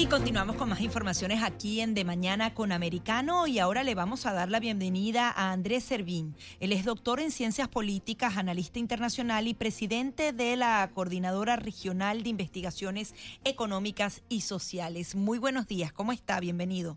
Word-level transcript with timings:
Y 0.00 0.06
continuamos 0.06 0.56
con 0.56 0.70
más 0.70 0.80
informaciones 0.80 1.42
aquí 1.42 1.82
en 1.82 1.92
De 1.92 2.06
Mañana 2.06 2.54
con 2.54 2.72
Americano 2.72 3.46
y 3.46 3.58
ahora 3.58 3.84
le 3.84 3.94
vamos 3.94 4.24
a 4.24 4.32
dar 4.32 4.50
la 4.50 4.58
bienvenida 4.58 5.28
a 5.28 5.52
Andrés 5.52 5.84
Servín. 5.84 6.34
Él 6.58 6.72
es 6.72 6.86
doctor 6.86 7.20
en 7.20 7.30
ciencias 7.30 7.68
políticas, 7.68 8.38
analista 8.38 8.78
internacional 8.78 9.46
y 9.46 9.52
presidente 9.52 10.32
de 10.32 10.56
la 10.56 10.90
Coordinadora 10.94 11.56
Regional 11.56 12.22
de 12.22 12.30
Investigaciones 12.30 13.14
Económicas 13.44 14.22
y 14.30 14.40
Sociales. 14.40 15.14
Muy 15.14 15.38
buenos 15.38 15.66
días, 15.66 15.92
¿cómo 15.92 16.12
está? 16.12 16.40
Bienvenido. 16.40 16.96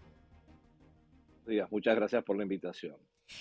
Días, 1.46 1.70
muchas 1.74 1.98
gracias 1.98 2.24
por 2.24 2.38
la 2.38 2.44
invitación. 2.44 2.96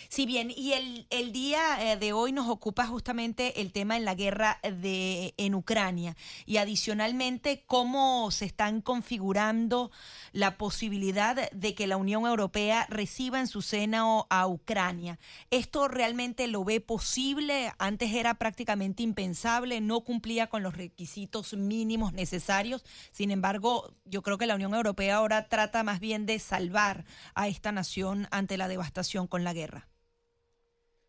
Sí, 0.09 0.27
bien, 0.27 0.51
y 0.55 0.73
el, 0.73 1.07
el 1.11 1.33
día 1.33 1.93
eh, 1.93 1.97
de 1.97 2.13
hoy 2.13 2.33
nos 2.33 2.49
ocupa 2.49 2.87
justamente 2.87 3.61
el 3.63 3.73
tema 3.73 3.97
en 3.97 4.05
la 4.05 4.15
guerra 4.15 4.61
de, 4.63 5.35
en 5.39 5.55
Ucrania 5.55 6.17
y 6.45 6.59
adicionalmente 6.59 7.65
cómo 7.67 8.31
se 8.31 8.45
están 8.45 8.81
configurando 8.83 9.91
la 10.33 10.59
posibilidad 10.59 11.51
de 11.51 11.75
que 11.75 11.87
la 11.87 11.97
Unión 11.97 12.27
Europea 12.27 12.87
reciba 12.91 13.41
en 13.41 13.47
su 13.47 13.63
seno 13.63 14.27
a 14.31 14.47
Ucrania. 14.47 15.19
¿Esto 15.51 15.89
realmente 15.89 16.47
lo 16.47 16.65
ve 16.65 16.81
posible? 16.81 17.73
Antes 17.79 18.13
era 18.13 18.35
prácticamente 18.35 19.03
impensable, 19.03 19.81
no 19.81 20.03
cumplía 20.03 20.49
con 20.49 20.63
los 20.63 20.77
requisitos 20.77 21.55
mínimos 21.55 22.13
necesarios. 22.13 22.85
Sin 23.13 23.31
embargo, 23.31 23.95
yo 24.05 24.23
creo 24.23 24.37
que 24.39 24.47
la 24.47 24.57
Unión 24.57 24.75
Europea 24.75 25.17
ahora 25.17 25.49
trata 25.49 25.83
más 25.83 26.01
bien 26.01 26.27
de 26.27 26.39
salvar 26.39 27.05
a 27.35 27.49
esta 27.49 27.73
nación 27.73 28.29
ante 28.31 28.57
la 28.59 28.69
devastación 28.69 29.27
con 29.27 29.45
la 29.45 29.53
guerra. 29.55 29.82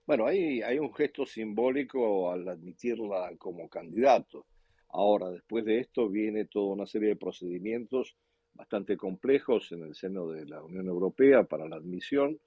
Bueno, 0.06 0.28
hay, 0.28 0.62
un 0.80 0.94
gesto 0.94 1.26
simbólico 1.26 2.30
al 2.30 2.50
admitirla 2.50 3.32
como 3.38 3.70
candidato. 3.70 4.46
Ahora, 4.90 5.30
después 5.30 5.64
de 5.64 5.80
esto, 5.80 6.10
viene 6.10 6.46
toda 6.46 6.74
una 6.74 6.86
serie 6.86 7.10
de 7.10 7.16
procedimientos 7.16 8.18
bastante 8.54 8.98
complejos 8.98 9.72
en 9.72 9.84
el 9.84 9.96
seno 9.96 10.28
de 10.28 10.46
la 10.46 10.62
Unión 10.62 10.88
Europea 10.88 11.46
para 11.46 11.70
la 11.70 11.78
admisión, 11.78 12.38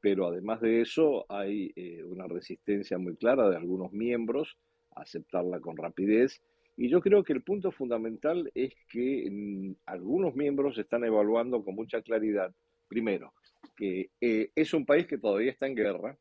pero 0.00 0.28
además 0.28 0.60
de 0.60 0.82
eso 0.82 1.26
hay 1.28 1.72
eh, 1.74 2.04
una 2.04 2.28
resistencia 2.28 2.96
muy 2.96 3.16
clara 3.16 3.50
de 3.50 3.56
algunos 3.56 3.92
miembros 3.92 4.56
a 4.94 5.02
aceptarla 5.02 5.58
con 5.60 5.76
rapidez. 5.76 6.40
Y 6.76 6.88
yo 6.88 7.00
creo 7.00 7.24
que 7.24 7.32
el 7.32 7.42
punto 7.42 7.72
fundamental 7.72 8.50
es 8.54 8.72
que 8.88 9.28
mm, 9.28 9.72
algunos 9.86 10.36
miembros 10.36 10.78
están 10.78 11.02
evaluando 11.04 11.64
con 11.64 11.74
mucha 11.74 12.02
claridad, 12.02 12.54
primero, 12.86 13.34
que 13.76 14.10
eh, 14.20 14.52
es 14.54 14.72
un 14.74 14.86
país 14.86 15.08
que 15.08 15.18
todavía 15.18 15.50
está 15.50 15.66
en 15.66 15.74
guerra, 15.74 16.16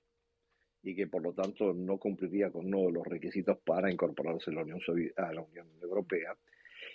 y 0.84 0.96
que 0.96 1.08
por 1.08 1.22
lo 1.22 1.34
tanto 1.34 1.74
no 1.74 1.98
cumpliría 1.98 2.52
con 2.52 2.66
uno 2.68 2.88
de 2.88 2.92
los 2.94 3.06
requisitos 3.06 3.58
para 3.60 3.92
incorporarse 3.92 4.52
a 4.52 4.54
la 4.54 4.64
Unión, 4.64 4.80
a 5.18 5.34
la 5.34 5.42
Unión 5.42 5.68
Europea. 5.82 6.36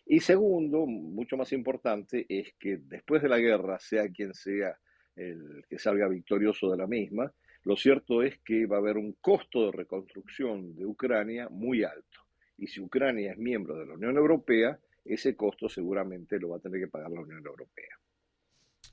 Y 0.06 0.20
segundo, 0.20 0.86
mucho 0.86 1.36
más 1.36 1.52
importante, 1.52 2.26
es 2.28 2.54
que 2.58 2.78
después 2.78 3.22
de 3.22 3.28
la 3.28 3.38
guerra, 3.38 3.78
sea 3.78 4.08
quien 4.08 4.34
sea 4.34 4.78
el 5.16 5.64
que 5.68 5.78
salga 5.78 6.08
victorioso 6.08 6.70
de 6.70 6.76
la 6.76 6.86
misma, 6.86 7.32
lo 7.64 7.76
cierto 7.76 8.22
es 8.22 8.38
que 8.40 8.66
va 8.66 8.76
a 8.76 8.80
haber 8.80 8.98
un 8.98 9.14
costo 9.20 9.66
de 9.66 9.72
reconstrucción 9.72 10.74
de 10.74 10.84
Ucrania 10.84 11.48
muy 11.48 11.82
alto. 11.82 12.20
Y 12.58 12.66
si 12.66 12.80
Ucrania 12.80 13.32
es 13.32 13.38
miembro 13.38 13.76
de 13.76 13.86
la 13.86 13.94
Unión 13.94 14.16
Europea, 14.16 14.78
ese 15.04 15.34
costo 15.34 15.68
seguramente 15.68 16.38
lo 16.38 16.50
va 16.50 16.56
a 16.58 16.60
tener 16.60 16.80
que 16.80 16.88
pagar 16.88 17.10
la 17.10 17.20
Unión 17.20 17.44
Europea. 17.44 17.98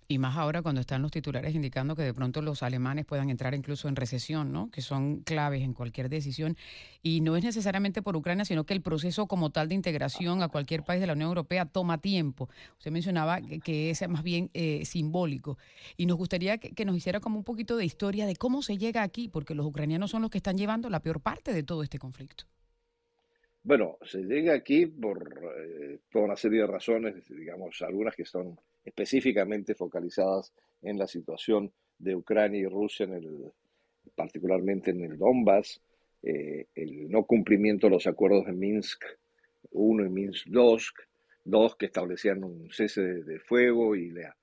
Y 0.07 0.17
más 0.17 0.35
ahora 0.35 0.61
cuando 0.61 0.81
están 0.81 1.01
los 1.01 1.11
titulares 1.11 1.55
indicando 1.55 1.95
que 1.95 2.01
de 2.03 2.13
pronto 2.13 2.41
los 2.41 2.63
alemanes 2.63 3.05
puedan 3.05 3.29
entrar 3.29 3.53
incluso 3.53 3.87
en 3.87 3.95
recesión, 3.95 4.51
¿no? 4.51 4.69
que 4.69 4.81
son 4.81 5.21
claves 5.21 5.61
en 5.61 5.73
cualquier 5.73 6.09
decisión. 6.09 6.57
Y 7.01 7.21
no 7.21 7.37
es 7.37 7.43
necesariamente 7.43 8.01
por 8.01 8.15
Ucrania, 8.15 8.43
sino 8.43 8.65
que 8.65 8.73
el 8.73 8.81
proceso 8.81 9.27
como 9.27 9.51
tal 9.51 9.69
de 9.69 9.75
integración 9.75 10.43
a 10.43 10.49
cualquier 10.49 10.83
país 10.83 10.99
de 10.99 11.07
la 11.07 11.13
Unión 11.13 11.29
Europea 11.29 11.65
toma 11.65 11.99
tiempo. 11.99 12.49
Usted 12.77 12.91
mencionaba 12.91 13.39
que, 13.41 13.89
es 13.89 14.07
más 14.09 14.23
bien 14.23 14.49
eh, 14.53 14.83
simbólico. 14.85 15.57
Y 15.95 16.05
nos 16.05 16.17
gustaría 16.17 16.57
que, 16.57 16.71
que, 16.71 16.85
nos 16.85 16.97
hiciera 16.97 17.19
como 17.19 17.37
un 17.37 17.43
poquito 17.43 17.77
de 17.77 17.85
historia 17.85 18.25
de 18.25 18.35
cómo 18.35 18.61
se 18.61 18.77
llega 18.77 19.03
aquí, 19.03 19.29
porque 19.29 19.55
los 19.55 19.65
ucranianos 19.65 20.11
son 20.11 20.21
los 20.21 20.31
que 20.31 20.39
están 20.39 20.57
llevando 20.57 20.89
la 20.89 20.99
peor 20.99 21.21
parte 21.21 21.53
de 21.53 21.63
todo 21.63 21.83
este 21.83 21.99
conflicto. 21.99 22.45
Bueno, 23.63 23.97
se 24.01 24.23
llega 24.23 24.53
aquí 24.53 24.87
por 24.87 25.53
eh, 25.55 25.99
toda 26.09 26.25
una 26.25 26.35
serie 26.35 26.61
de 26.61 26.67
razones, 26.67 27.27
digamos, 27.29 27.81
algunas 27.83 28.15
que 28.15 28.25
son 28.25 28.59
específicamente 28.83 29.75
focalizadas 29.75 30.51
en 30.81 30.97
la 30.97 31.05
situación 31.05 31.71
de 31.99 32.15
Ucrania 32.15 32.61
y 32.61 32.65
Rusia, 32.65 33.05
en 33.05 33.13
el, 33.13 33.51
particularmente 34.15 34.89
en 34.89 35.03
el 35.03 35.17
Donbass, 35.17 35.79
eh, 36.23 36.67
el 36.73 37.09
no 37.09 37.23
cumplimiento 37.25 37.87
de 37.87 37.91
los 37.91 38.07
acuerdos 38.07 38.47
de 38.47 38.53
Minsk 38.53 39.03
1 39.71 40.05
y 40.05 40.09
Minsk 40.09 40.47
2, 40.47 40.93
dos 41.45 41.75
que 41.75 41.85
establecían 41.85 42.43
un 42.43 42.69
cese 42.71 43.01
de, 43.01 43.39
fuego 43.39 43.95
y 43.95 44.09
la 44.09 44.35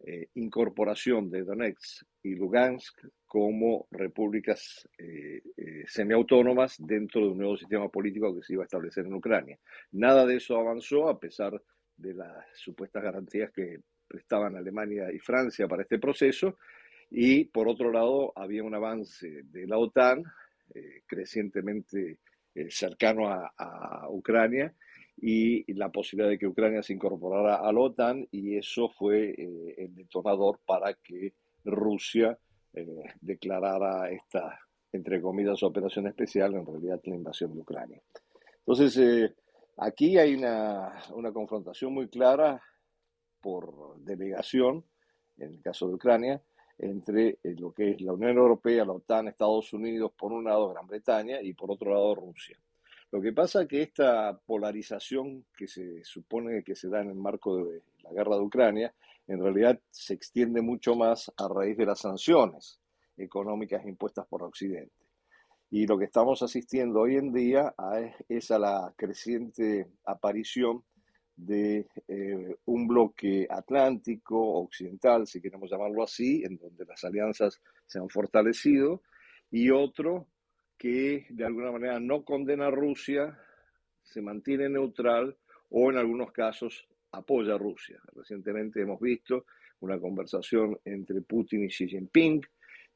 eh, 0.00 0.28
incorporación 0.34 1.30
de 1.30 1.44
Donetsk 1.44 2.04
y 2.22 2.34
Lugansk 2.34 3.06
como 3.34 3.88
repúblicas 3.90 4.88
eh, 4.96 5.42
eh, 5.56 5.82
semiautónomas 5.88 6.76
dentro 6.78 7.20
de 7.22 7.32
un 7.32 7.38
nuevo 7.38 7.56
sistema 7.56 7.88
político 7.88 8.32
que 8.32 8.44
se 8.44 8.52
iba 8.52 8.62
a 8.62 8.66
establecer 8.66 9.06
en 9.06 9.14
Ucrania. 9.14 9.58
Nada 9.90 10.24
de 10.24 10.36
eso 10.36 10.56
avanzó 10.56 11.08
a 11.08 11.18
pesar 11.18 11.60
de 11.96 12.14
las 12.14 12.46
supuestas 12.54 13.02
garantías 13.02 13.50
que 13.50 13.80
prestaban 14.06 14.54
Alemania 14.54 15.10
y 15.12 15.18
Francia 15.18 15.66
para 15.66 15.82
este 15.82 15.98
proceso. 15.98 16.58
Y 17.10 17.46
por 17.46 17.66
otro 17.66 17.90
lado, 17.90 18.32
había 18.36 18.62
un 18.62 18.76
avance 18.76 19.42
de 19.42 19.66
la 19.66 19.78
OTAN 19.78 20.22
eh, 20.72 21.02
crecientemente 21.04 22.20
cercano 22.68 23.28
a, 23.28 24.06
Ucrania 24.10 24.72
y 25.16 25.72
la 25.74 25.88
posibilidad 25.88 26.30
de 26.30 26.38
que 26.38 26.46
Ucrania 26.46 26.84
se 26.84 26.92
incorporara 26.92 27.56
a 27.56 27.72
la 27.72 27.80
OTAN 27.80 28.28
y 28.30 28.56
eso 28.56 28.90
fue 28.90 29.34
el 29.76 29.92
detonador 29.96 30.60
para 30.64 30.94
que 30.94 31.32
Rusia 31.64 32.38
eh, 32.74 33.04
declarara 33.20 34.10
esta, 34.10 34.58
entre 34.92 35.20
comillas, 35.20 35.62
operación 35.62 36.06
especial, 36.08 36.54
en 36.54 36.66
realidad 36.66 37.00
la 37.04 37.14
invasión 37.14 37.54
de 37.54 37.60
Ucrania. 37.60 38.00
Entonces, 38.58 38.96
eh, 38.98 39.34
aquí 39.76 40.18
hay 40.18 40.34
una, 40.34 40.92
una, 41.14 41.32
confrontación 41.32 41.92
muy 41.92 42.08
clara 42.08 42.60
por 43.40 43.98
delegación, 43.98 44.84
en 45.36 45.50
el 45.54 45.62
caso 45.62 45.86
de 45.86 45.94
Ucrania, 45.94 46.42
entre 46.78 47.38
eh, 47.42 47.54
lo 47.56 47.72
que 47.72 47.90
es 47.90 48.00
la 48.00 48.12
Unión 48.12 48.36
Europea, 48.36 48.84
la 48.84 48.92
OTAN, 48.92 49.28
Estados 49.28 49.72
Unidos, 49.72 50.12
por 50.18 50.32
un 50.32 50.44
lado 50.44 50.70
Gran 50.70 50.86
Bretaña 50.86 51.40
y 51.40 51.52
por 51.52 51.70
otro 51.70 51.92
lado 51.92 52.14
Rusia. 52.14 52.58
Lo 53.12 53.20
que 53.20 53.32
pasa 53.32 53.62
es 53.62 53.68
que 53.68 53.82
esta 53.82 54.36
polarización 54.44 55.44
que 55.56 55.68
se 55.68 56.02
supone 56.04 56.64
que 56.64 56.74
se 56.74 56.88
da 56.88 57.00
en 57.00 57.10
el 57.10 57.14
marco 57.14 57.64
de 57.64 57.82
la 58.02 58.10
guerra 58.12 58.34
de 58.36 58.42
Ucrania 58.42 58.94
en 59.26 59.42
realidad 59.42 59.80
se 59.90 60.14
extiende 60.14 60.60
mucho 60.60 60.94
más 60.94 61.32
a 61.36 61.48
raíz 61.48 61.76
de 61.76 61.86
las 61.86 62.00
sanciones 62.00 62.80
económicas 63.16 63.84
impuestas 63.86 64.26
por 64.26 64.42
Occidente. 64.42 64.92
Y 65.70 65.86
lo 65.86 65.98
que 65.98 66.04
estamos 66.04 66.42
asistiendo 66.42 67.00
hoy 67.00 67.16
en 67.16 67.32
día 67.32 67.74
es 68.28 68.50
a 68.50 68.58
la 68.58 68.92
creciente 68.96 69.88
aparición 70.04 70.84
de 71.36 71.88
eh, 72.06 72.56
un 72.66 72.86
bloque 72.86 73.46
atlántico, 73.50 74.38
occidental, 74.60 75.26
si 75.26 75.40
queremos 75.40 75.70
llamarlo 75.70 76.04
así, 76.04 76.44
en 76.44 76.58
donde 76.58 76.84
las 76.84 77.02
alianzas 77.02 77.60
se 77.86 77.98
han 77.98 78.08
fortalecido, 78.08 79.02
y 79.50 79.70
otro 79.70 80.28
que 80.78 81.26
de 81.30 81.44
alguna 81.44 81.72
manera 81.72 81.98
no 81.98 82.24
condena 82.24 82.66
a 82.66 82.70
Rusia, 82.70 83.36
se 84.02 84.20
mantiene 84.20 84.68
neutral 84.68 85.36
o 85.70 85.90
en 85.90 85.96
algunos 85.96 86.30
casos 86.30 86.86
apoya 87.16 87.54
a 87.54 87.58
Rusia. 87.58 88.00
Recientemente 88.14 88.80
hemos 88.80 89.00
visto 89.00 89.46
una 89.80 89.98
conversación 89.98 90.78
entre 90.84 91.20
Putin 91.22 91.64
y 91.64 91.68
Xi 91.68 91.88
Jinping 91.88 92.40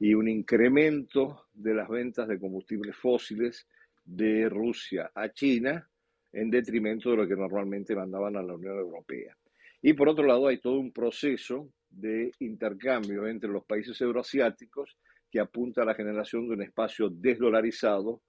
y 0.00 0.14
un 0.14 0.28
incremento 0.28 1.46
de 1.52 1.74
las 1.74 1.88
ventas 1.88 2.28
de 2.28 2.38
combustibles 2.38 2.96
fósiles 2.96 3.66
de 4.04 4.48
Rusia 4.48 5.10
a 5.14 5.28
China 5.30 5.88
en 6.32 6.50
detrimento 6.50 7.10
de 7.10 7.16
lo 7.16 7.28
que 7.28 7.36
normalmente 7.36 7.96
mandaban 7.96 8.36
a 8.36 8.42
la 8.42 8.54
Unión 8.54 8.78
Europea. 8.78 9.36
Y 9.82 9.92
por 9.92 10.08
otro 10.08 10.26
lado 10.26 10.46
hay 10.46 10.58
todo 10.58 10.78
un 10.78 10.92
proceso 10.92 11.72
de 11.90 12.32
intercambio 12.40 13.26
entre 13.26 13.50
los 13.50 13.64
países 13.64 14.00
euroasiáticos 14.00 14.98
que 15.30 15.40
apunta 15.40 15.82
a 15.82 15.84
la 15.84 15.94
generación 15.94 16.48
de 16.48 16.54
un 16.54 16.62
espacio 16.62 17.08
desdolarizado 17.10 18.22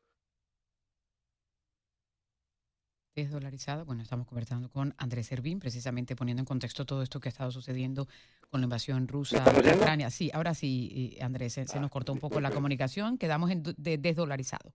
dolarizado. 3.28 3.86
Bueno, 3.86 4.02
estamos 4.02 4.26
conversando 4.26 4.70
con 4.70 4.96
Andrés 4.98 5.28
Servín, 5.28 5.60
precisamente 5.60 6.16
poniendo 6.16 6.42
en 6.42 6.46
contexto 6.46 6.86
todo 6.86 7.04
esto 7.04 7.20
que 7.20 7.28
ha 7.28 7.32
estado 7.32 7.52
sucediendo 7.52 8.08
con 8.50 8.62
la 8.62 8.66
invasión 8.66 9.08
rusa 9.08 9.44
de 9.44 9.76
Ucrania. 9.76 10.10
Sí, 10.10 10.32
ahora 10.34 10.54
sí, 10.54 11.18
Andrés, 11.22 11.54
se, 11.54 11.80
nos 11.80 11.92
cortó 11.92 12.14
un 12.14 12.20
poco 12.20 12.40
la 12.40 12.52
comunicación, 12.52 13.18
quedamos 13.18 13.52
en 13.52 13.64
de 13.64 13.98
desdolarizado. 13.98 14.74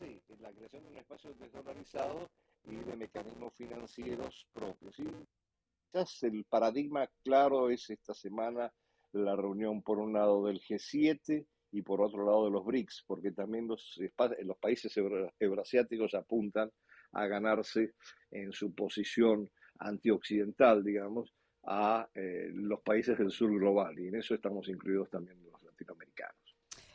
Sí, 0.00 0.20
la 0.40 0.50
creación 0.52 0.82
de 0.82 0.88
un 0.90 0.96
espacio 0.98 1.34
desdolarizado 1.34 2.28
y 2.64 2.76
de 2.76 2.96
mecanismos 2.96 3.54
financieros 3.54 4.46
propios. 4.52 4.96
quizás 4.96 6.22
el 6.24 6.44
paradigma 6.44 7.08
claro 7.22 7.70
es 7.70 7.88
esta 7.90 8.12
semana 8.12 8.72
la 9.12 9.36
reunión 9.36 9.82
por 9.82 9.98
un 9.98 10.12
lado 10.12 10.44
del 10.44 10.60
G7 10.60 11.46
y 11.72 11.82
por 11.82 12.00
otro 12.00 12.24
lado 12.24 12.46
de 12.46 12.50
los 12.50 12.64
BRICS, 12.64 13.04
porque 13.06 13.32
también 13.32 13.66
los, 13.66 13.98
los 14.42 14.56
países 14.58 14.96
euroasiáticos 15.38 16.14
apuntan 16.14 16.70
a 17.16 17.26
ganarse 17.26 17.94
en 18.30 18.52
su 18.52 18.74
posición 18.74 19.50
antioccidental, 19.78 20.84
digamos, 20.84 21.32
a 21.64 22.08
eh, 22.14 22.50
los 22.52 22.80
países 22.80 23.18
del 23.18 23.30
sur 23.30 23.50
global, 23.50 23.98
y 23.98 24.08
en 24.08 24.16
eso 24.16 24.34
estamos 24.34 24.68
incluidos 24.68 25.10
también 25.10 25.42
los 25.42 25.62
latinoamericanos. 25.62 26.36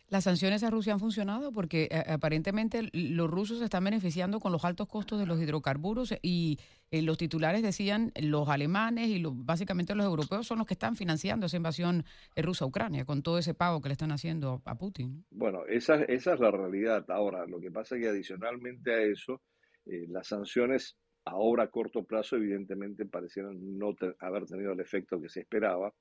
¿Las 0.07 0.25
sanciones 0.25 0.61
a 0.63 0.69
Rusia 0.69 0.91
han 0.91 0.99
funcionado? 0.99 1.53
Porque 1.53 1.87
eh, 1.89 2.03
aparentemente 2.05 2.89
los 2.91 3.31
rusos 3.31 3.59
se 3.59 3.63
están 3.63 3.85
beneficiando 3.85 4.41
con 4.41 4.51
los 4.51 4.65
altos 4.65 4.89
costos 4.89 5.17
de 5.17 5.25
los 5.25 5.41
hidrocarburos 5.41 6.13
y 6.21 6.59
eh, 6.91 7.01
los 7.01 7.17
titulares 7.17 7.63
decían 7.63 8.11
los 8.21 8.49
alemanes 8.49 9.07
y 9.07 9.23
básicamente 9.25 9.95
los 9.95 10.05
europeos 10.05 10.45
son 10.45 10.57
los 10.57 10.67
que 10.67 10.73
están 10.73 10.97
financiando 10.97 11.45
esa 11.45 11.55
invasión 11.55 12.03
rusa 12.35 12.65
a 12.65 12.67
Ucrania 12.67 13.05
con 13.05 13.23
todo 13.23 13.37
ese 13.37 13.53
pago 13.53 13.81
que 13.81 13.87
le 13.87 13.93
están 13.93 14.11
haciendo 14.11 14.61
a 14.65 14.77
Putin. 14.77 15.23
Bueno, 15.31 15.65
esa, 15.65 15.95
esa 16.03 16.33
es 16.33 16.39
la 16.41 16.51
realidad. 16.51 17.09
Ahora, 17.09 17.45
lo 17.47 17.61
que 17.61 17.71
pasa 17.71 17.95
es 17.95 18.01
que 18.01 18.09
adicionalmente 18.09 18.93
a 18.93 19.01
eso, 19.03 19.41
las 19.85 20.27
sanciones 20.27 20.97
ahora 21.25 21.63
a 21.63 21.69
corto 21.69 22.03
plazo 22.03 22.35
evidentemente 22.35 23.05
parecieran 23.05 23.77
no 23.77 23.95
haber 24.19 24.45
tenido 24.45 24.73
el 24.73 24.79
efecto 24.79 25.21
que 25.21 25.29
se 25.29 25.41
esperaba, 25.41 25.93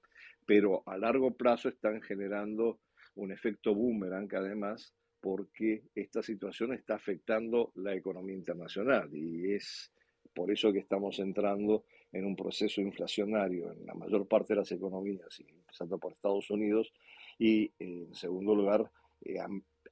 pero 0.47 0.83
a 0.87 0.97
largo 0.97 1.33
plazo 1.35 1.69
están 1.69 2.01
generando 2.03 2.81
un 3.17 3.33
efecto 3.33 3.75
boomerang 3.75 4.29
además 4.35 4.95
porque 5.21 5.83
esta 5.95 6.23
situación 6.23 6.73
está 6.73 6.95
afectando 6.95 7.73
la 7.77 7.95
economía 7.95 8.35
internacional 8.35 9.11
y 9.15 9.53
es 9.53 9.93
por 10.35 10.51
eso 10.51 10.73
que 10.73 10.79
estamos 10.79 11.19
entrando 11.19 11.85
en 12.13 12.25
un 12.25 12.37
proceso 12.37 12.81
inflacionario 12.81 13.73
en 13.73 13.87
la 13.87 13.95
mayor 13.95 14.27
parte 14.27 14.55
de 14.55 14.61
las 14.61 14.73
economías, 14.73 15.41
empezando 15.41 15.99
por 15.99 16.13
Estados 16.13 16.51
Unidos, 16.51 16.93
y 17.39 17.71
en 17.79 18.15
segundo 18.15 18.55
lugar 18.55 18.91
eh, 19.23 19.39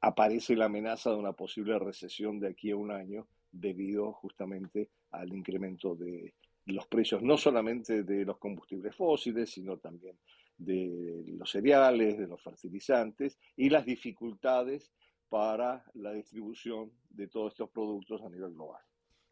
aparece 0.01 0.57
la 0.57 0.67
amenaza 0.67 1.11
de 1.11 1.17
una 1.17 1.33
posible 1.33 1.79
recesión 1.79 2.41
de 2.41 2.49
aquí 2.49 2.71
a 2.71 2.77
un 2.77 2.91
año 2.91 3.27
debido 3.61 4.13
justamente 4.13 4.91
al 5.11 5.33
incremento 5.33 5.95
de 5.95 6.35
los 6.67 6.87
precios, 6.87 7.23
no 7.23 7.39
solamente 7.39 8.03
de 8.03 8.25
los 8.25 8.39
combustibles 8.39 8.95
fósiles, 8.95 9.51
sino 9.51 9.79
también 9.79 10.19
de 10.59 11.25
los 11.39 11.51
cereales, 11.51 12.19
de 12.19 12.27
los 12.27 12.43
fertilizantes 12.43 13.39
y 13.57 13.71
las 13.71 13.87
dificultades 13.87 14.93
para 15.29 15.85
la 15.95 16.13
distribución 16.13 16.93
de 17.11 17.29
todos 17.29 17.53
estos 17.53 17.71
productos 17.71 18.23
a 18.23 18.29
nivel 18.29 18.53
global. 18.53 18.83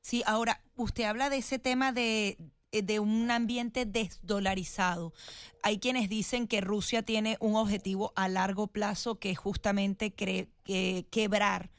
Sí, 0.00 0.22
ahora 0.26 0.62
usted 0.76 1.04
habla 1.04 1.30
de 1.30 1.38
ese 1.38 1.58
tema 1.58 1.92
de, 1.92 2.36
de 2.70 3.00
un 3.00 3.30
ambiente 3.30 3.86
desdolarizado. 3.86 5.12
Hay 5.62 5.78
quienes 5.78 6.08
dicen 6.08 6.46
que 6.46 6.60
Rusia 6.60 7.02
tiene 7.02 7.36
un 7.40 7.56
objetivo 7.56 8.12
a 8.14 8.28
largo 8.28 8.68
plazo 8.68 9.18
que 9.18 9.30
es 9.30 9.38
justamente 9.38 10.12
que, 10.12 10.48
quebrar 11.10 11.70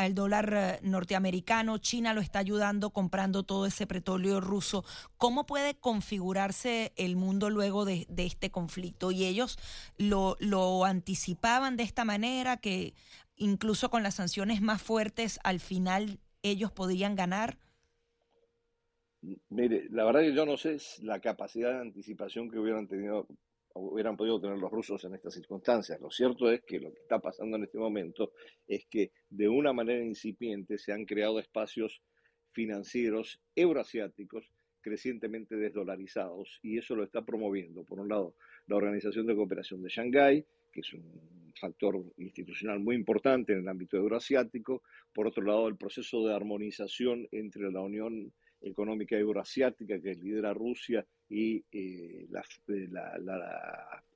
al 0.00 0.14
dólar 0.14 0.52
eh, 0.56 0.78
norteamericano, 0.82 1.76
China 1.76 2.14
lo 2.14 2.22
está 2.22 2.38
ayudando 2.38 2.90
comprando 2.90 3.42
todo 3.42 3.66
ese 3.66 3.86
petróleo 3.86 4.40
ruso. 4.40 4.82
¿Cómo 5.18 5.44
puede 5.44 5.74
configurarse 5.74 6.92
el 6.96 7.16
mundo 7.16 7.50
luego 7.50 7.84
de, 7.84 8.06
este 8.16 8.50
conflicto? 8.50 9.10
Y 9.10 9.26
ellos 9.26 9.58
lo, 9.98 10.36
lo 10.40 10.86
anticipaban 10.86 11.76
de 11.76 11.82
esta 11.82 12.06
manera, 12.06 12.56
que 12.56 12.94
incluso 13.36 13.90
con 13.90 14.02
las 14.02 14.14
sanciones 14.14 14.62
más 14.62 14.80
fuertes, 14.80 15.38
al 15.44 15.60
final 15.60 16.18
ellos 16.42 16.72
podrían 16.72 17.14
ganar. 17.14 17.58
Mire, 19.50 19.86
la 19.90 20.04
verdad 20.04 20.20
que 20.20 20.34
yo 20.34 20.46
no 20.46 20.56
sé 20.56 20.78
la 21.02 21.20
capacidad 21.20 21.72
de 21.72 21.80
anticipación 21.80 22.50
que 22.50 22.58
hubieran 22.58 22.88
tenido 22.88 23.26
hubieran 23.74 24.16
podido 24.16 24.40
tener 24.40 24.58
los 24.58 24.70
rusos 24.70 25.04
en 25.04 25.14
estas 25.14 25.34
circunstancias. 25.34 26.00
Lo 26.00 26.10
cierto 26.10 26.50
es 26.50 26.62
que 26.62 26.80
lo 26.80 26.92
que 26.92 27.00
está 27.00 27.18
pasando 27.18 27.56
en 27.56 27.64
este 27.64 27.78
momento 27.78 28.32
es 28.66 28.86
que 28.86 29.12
de 29.28 29.48
una 29.48 29.72
manera 29.72 30.04
incipiente 30.04 30.78
se 30.78 30.92
han 30.92 31.04
creado 31.04 31.38
espacios 31.38 32.02
financieros 32.52 33.40
euroasiáticos 33.54 34.50
crecientemente 34.80 35.56
desdolarizados 35.56 36.58
y 36.62 36.78
eso 36.78 36.96
lo 36.96 37.04
está 37.04 37.22
promoviendo, 37.22 37.84
por 37.84 38.00
un 38.00 38.08
lado, 38.08 38.34
la 38.66 38.76
Organización 38.76 39.26
de 39.26 39.36
Cooperación 39.36 39.82
de 39.82 39.90
Shanghái, 39.90 40.44
que 40.72 40.80
es 40.80 40.92
un 40.94 41.52
factor 41.60 42.02
institucional 42.16 42.80
muy 42.80 42.96
importante 42.96 43.52
en 43.52 43.60
el 43.60 43.68
ámbito 43.68 43.96
euroasiático, 43.96 44.82
por 45.12 45.26
otro 45.26 45.42
lado, 45.44 45.68
el 45.68 45.76
proceso 45.76 46.26
de 46.26 46.34
armonización 46.34 47.28
entre 47.32 47.70
la 47.70 47.80
Unión 47.80 48.32
Económica 48.60 49.16
Euroasiática 49.16 50.00
que 50.00 50.14
lidera 50.14 50.52
Rusia 50.52 51.04
y 51.28 51.56
eh, 51.72 52.26
eh, 52.28 52.88
la, 52.90 53.18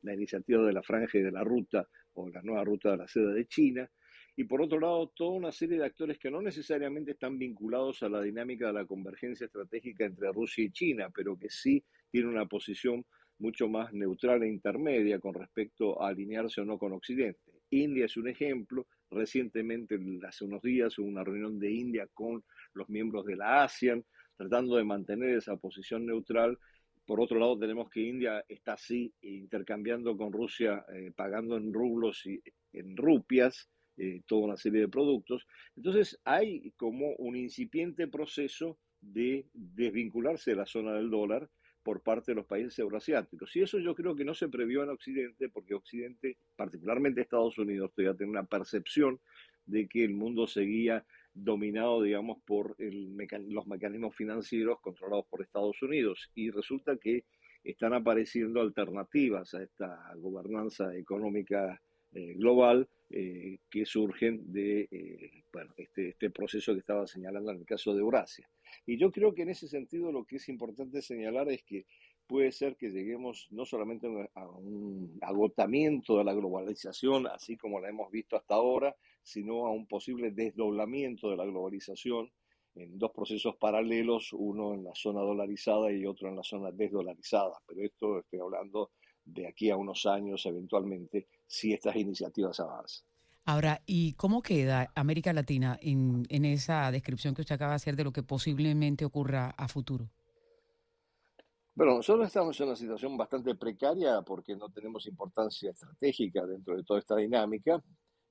la, 0.02 0.14
iniciativa 0.14 0.62
de 0.64 0.72
la 0.72 0.82
franja 0.82 1.18
y 1.18 1.22
de 1.22 1.30
la 1.30 1.44
ruta 1.44 1.88
o 2.14 2.28
la 2.28 2.42
nueva 2.42 2.64
ruta 2.64 2.90
de 2.90 2.96
la 2.98 3.08
seda 3.08 3.32
de 3.32 3.46
China. 3.46 3.88
Y 4.36 4.44
por 4.44 4.60
otro 4.60 4.80
lado, 4.80 5.12
toda 5.14 5.30
una 5.30 5.52
serie 5.52 5.78
de 5.78 5.86
actores 5.86 6.18
que 6.18 6.30
no 6.30 6.42
necesariamente 6.42 7.12
están 7.12 7.38
vinculados 7.38 8.02
a 8.02 8.08
la 8.08 8.20
dinámica 8.20 8.66
de 8.66 8.72
la 8.72 8.84
convergencia 8.84 9.46
estratégica 9.46 10.04
entre 10.04 10.32
Rusia 10.32 10.64
y 10.64 10.72
China, 10.72 11.08
pero 11.14 11.38
que 11.38 11.48
sí 11.48 11.84
tienen 12.10 12.30
una 12.30 12.46
posición 12.46 13.04
mucho 13.38 13.68
más 13.68 13.92
neutral 13.92 14.42
e 14.42 14.48
intermedia 14.48 15.18
con 15.18 15.34
respecto 15.34 16.00
a 16.02 16.08
alinearse 16.08 16.60
o 16.60 16.64
no 16.64 16.78
con 16.78 16.92
Occidente. 16.92 17.52
India 17.70 18.06
es 18.06 18.16
un 18.16 18.28
ejemplo. 18.28 18.86
Recientemente, 19.10 19.98
hace 20.26 20.44
unos 20.44 20.62
días, 20.62 20.98
hubo 20.98 21.06
una 21.06 21.22
reunión 21.22 21.58
de 21.58 21.70
India 21.70 22.08
con 22.12 22.42
los 22.72 22.88
miembros 22.88 23.24
de 23.26 23.36
la 23.36 23.64
ASEAN, 23.64 24.04
tratando 24.36 24.76
de 24.76 24.84
mantener 24.84 25.36
esa 25.36 25.56
posición 25.56 26.06
neutral 26.06 26.58
por 27.06 27.20
otro 27.20 27.38
lado, 27.38 27.58
tenemos 27.58 27.90
que 27.90 28.00
India 28.00 28.44
está 28.48 28.74
así 28.74 29.12
intercambiando 29.20 30.16
con 30.16 30.32
Rusia, 30.32 30.84
eh, 30.94 31.12
pagando 31.14 31.56
en 31.56 31.72
rublos 31.72 32.24
y 32.24 32.42
en 32.72 32.96
rupias 32.96 33.68
eh, 33.96 34.22
toda 34.26 34.46
una 34.46 34.56
serie 34.56 34.80
de 34.82 34.88
productos. 34.88 35.46
Entonces, 35.76 36.18
hay 36.24 36.72
como 36.76 37.14
un 37.16 37.36
incipiente 37.36 38.08
proceso 38.08 38.78
de 39.00 39.46
desvincularse 39.52 40.52
de 40.52 40.56
la 40.56 40.66
zona 40.66 40.94
del 40.94 41.10
dólar 41.10 41.48
por 41.82 42.02
parte 42.02 42.32
de 42.32 42.36
los 42.36 42.46
países 42.46 42.78
euroasiáticos. 42.78 43.54
Y 43.54 43.60
eso 43.60 43.78
yo 43.78 43.94
creo 43.94 44.16
que 44.16 44.24
no 44.24 44.32
se 44.32 44.48
previó 44.48 44.82
en 44.82 44.88
Occidente, 44.88 45.50
porque 45.50 45.74
Occidente, 45.74 46.38
particularmente 46.56 47.20
Estados 47.20 47.58
Unidos, 47.58 47.92
todavía 47.94 48.16
tiene 48.16 48.32
una 48.32 48.44
percepción 48.44 49.20
de 49.66 49.86
que 49.86 50.04
el 50.04 50.14
mundo 50.14 50.46
seguía 50.46 51.04
dominado, 51.34 52.02
digamos, 52.02 52.38
por 52.46 52.76
los 52.78 53.66
mecanismos 53.66 54.14
financieros 54.14 54.80
controlados 54.80 55.26
por 55.26 55.42
Estados 55.42 55.82
Unidos. 55.82 56.30
Y 56.34 56.50
resulta 56.50 56.96
que 56.96 57.24
están 57.64 57.94
apareciendo 57.94 58.60
alternativas 58.60 59.54
a 59.54 59.62
esta 59.62 60.12
gobernanza 60.16 60.94
económica 60.96 61.80
eh, 62.12 62.34
global 62.34 62.88
eh, 63.10 63.58
que 63.68 63.84
surgen 63.84 64.52
de 64.52 64.88
eh, 64.90 65.44
bueno, 65.52 65.72
este, 65.76 66.10
este 66.10 66.30
proceso 66.30 66.72
que 66.72 66.80
estaba 66.80 67.06
señalando 67.06 67.50
en 67.50 67.58
el 67.58 67.66
caso 67.66 67.92
de 67.92 68.00
Eurasia. 68.00 68.48
Y 68.86 68.98
yo 68.98 69.10
creo 69.10 69.34
que 69.34 69.42
en 69.42 69.50
ese 69.50 69.66
sentido 69.66 70.12
lo 70.12 70.24
que 70.24 70.36
es 70.36 70.48
importante 70.48 71.02
señalar 71.02 71.50
es 71.50 71.64
que 71.64 71.86
puede 72.26 72.52
ser 72.52 72.76
que 72.76 72.90
lleguemos 72.90 73.48
no 73.50 73.64
solamente 73.64 74.06
a 74.34 74.48
un 74.48 75.18
agotamiento 75.22 76.18
de 76.18 76.24
la 76.24 76.34
globalización, 76.34 77.26
así 77.26 77.56
como 77.56 77.80
la 77.80 77.88
hemos 77.88 78.10
visto 78.10 78.36
hasta 78.36 78.54
ahora, 78.54 78.94
sino 79.24 79.66
a 79.66 79.72
un 79.72 79.86
posible 79.86 80.30
desdoblamiento 80.30 81.30
de 81.30 81.36
la 81.36 81.44
globalización 81.44 82.30
en 82.76 82.98
dos 82.98 83.10
procesos 83.12 83.56
paralelos, 83.56 84.32
uno 84.32 84.74
en 84.74 84.84
la 84.84 84.94
zona 84.94 85.20
dolarizada 85.20 85.90
y 85.92 86.06
otro 86.06 86.28
en 86.28 86.36
la 86.36 86.42
zona 86.42 86.70
desdolarizada. 86.70 87.60
Pero 87.66 87.82
esto 87.82 88.18
estoy 88.18 88.40
hablando 88.40 88.90
de 89.24 89.48
aquí 89.48 89.70
a 89.70 89.76
unos 89.76 90.06
años 90.06 90.44
eventualmente, 90.46 91.28
si 91.46 91.72
estas 91.72 91.96
iniciativas 91.96 92.60
avanzan. 92.60 93.06
Ahora, 93.46 93.82
¿y 93.86 94.14
cómo 94.14 94.42
queda 94.42 94.90
América 94.94 95.32
Latina 95.32 95.78
en, 95.82 96.24
en 96.30 96.44
esa 96.44 96.90
descripción 96.90 97.34
que 97.34 97.42
usted 97.42 97.56
acaba 97.56 97.72
de 97.72 97.76
hacer 97.76 97.96
de 97.96 98.04
lo 98.04 98.12
que 98.12 98.22
posiblemente 98.22 99.04
ocurra 99.04 99.50
a 99.50 99.68
futuro? 99.68 100.08
Bueno, 101.74 101.96
nosotros 101.96 102.26
estamos 102.28 102.58
en 102.60 102.68
una 102.68 102.76
situación 102.76 103.16
bastante 103.16 103.54
precaria 103.56 104.22
porque 104.22 104.56
no 104.56 104.70
tenemos 104.70 105.06
importancia 105.06 105.72
estratégica 105.72 106.46
dentro 106.46 106.76
de 106.76 106.84
toda 106.84 107.00
esta 107.00 107.16
dinámica. 107.16 107.82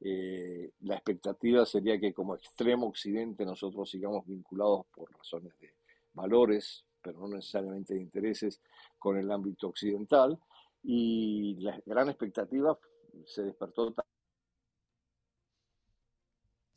Eh, 0.05 0.69
la 0.81 0.95
expectativa 0.95 1.65
sería 1.65 1.98
que 1.98 2.13
como 2.13 2.36
extremo 2.36 2.88
occidente 2.88 3.45
nosotros 3.45 3.89
sigamos 3.89 4.27
vinculados 4.27 4.86
por 4.93 5.10
razones 5.13 5.57
de 5.62 5.74
valores, 6.13 6.83
pero 7.01 7.19
no 7.19 7.29
necesariamente 7.29 7.93
de 7.93 8.01
intereses, 8.01 8.62
con 9.00 9.17
el 9.17 9.31
ámbito 9.31 9.67
occidental. 9.67 10.38
Y 10.83 11.55
la 11.62 11.81
gran 11.86 12.10
expectativa 12.10 12.77
se 13.25 13.43
despertó 13.43 13.93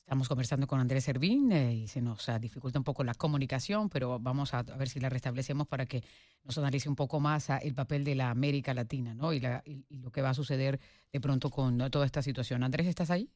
Estamos 0.07 0.29
conversando 0.29 0.69
con 0.69 0.79
Andrés 0.79 1.03
Servín 1.03 1.51
eh, 1.51 1.75
y 1.75 1.89
se 1.89 2.01
nos 2.01 2.31
dificulta 2.41 2.79
un 2.79 2.85
poco 2.85 3.03
la 3.03 3.15
comunicación, 3.15 3.91
pero 3.91 4.21
vamos 4.21 4.55
a, 4.55 4.63
ver 4.63 4.89
si 4.89 5.01
la 5.01 5.09
restablecemos 5.09 5.67
para 5.67 5.87
que 5.87 6.05
nos 6.45 6.57
analice 6.59 6.89
un 6.89 6.95
poco 6.95 7.19
más 7.19 7.51
ah, 7.51 7.59
el 7.59 7.75
papel 7.75 8.05
de 8.05 8.15
la 8.15 8.31
América 8.31 8.73
Latina 8.73 9.15
¿no? 9.15 9.33
y, 9.33 9.41
la, 9.41 9.65
y, 9.67 9.85
lo 9.99 10.13
que 10.13 10.23
va 10.23 10.31
a 10.31 10.35
suceder 10.35 10.79
de 11.13 11.21
pronto 11.21 11.51
con 11.51 11.91
toda 11.91 12.07
esta 12.07 12.23
situación. 12.23 12.63
Andrés, 12.63 12.87
¿estás 12.87 13.11
ahí? 13.11 13.33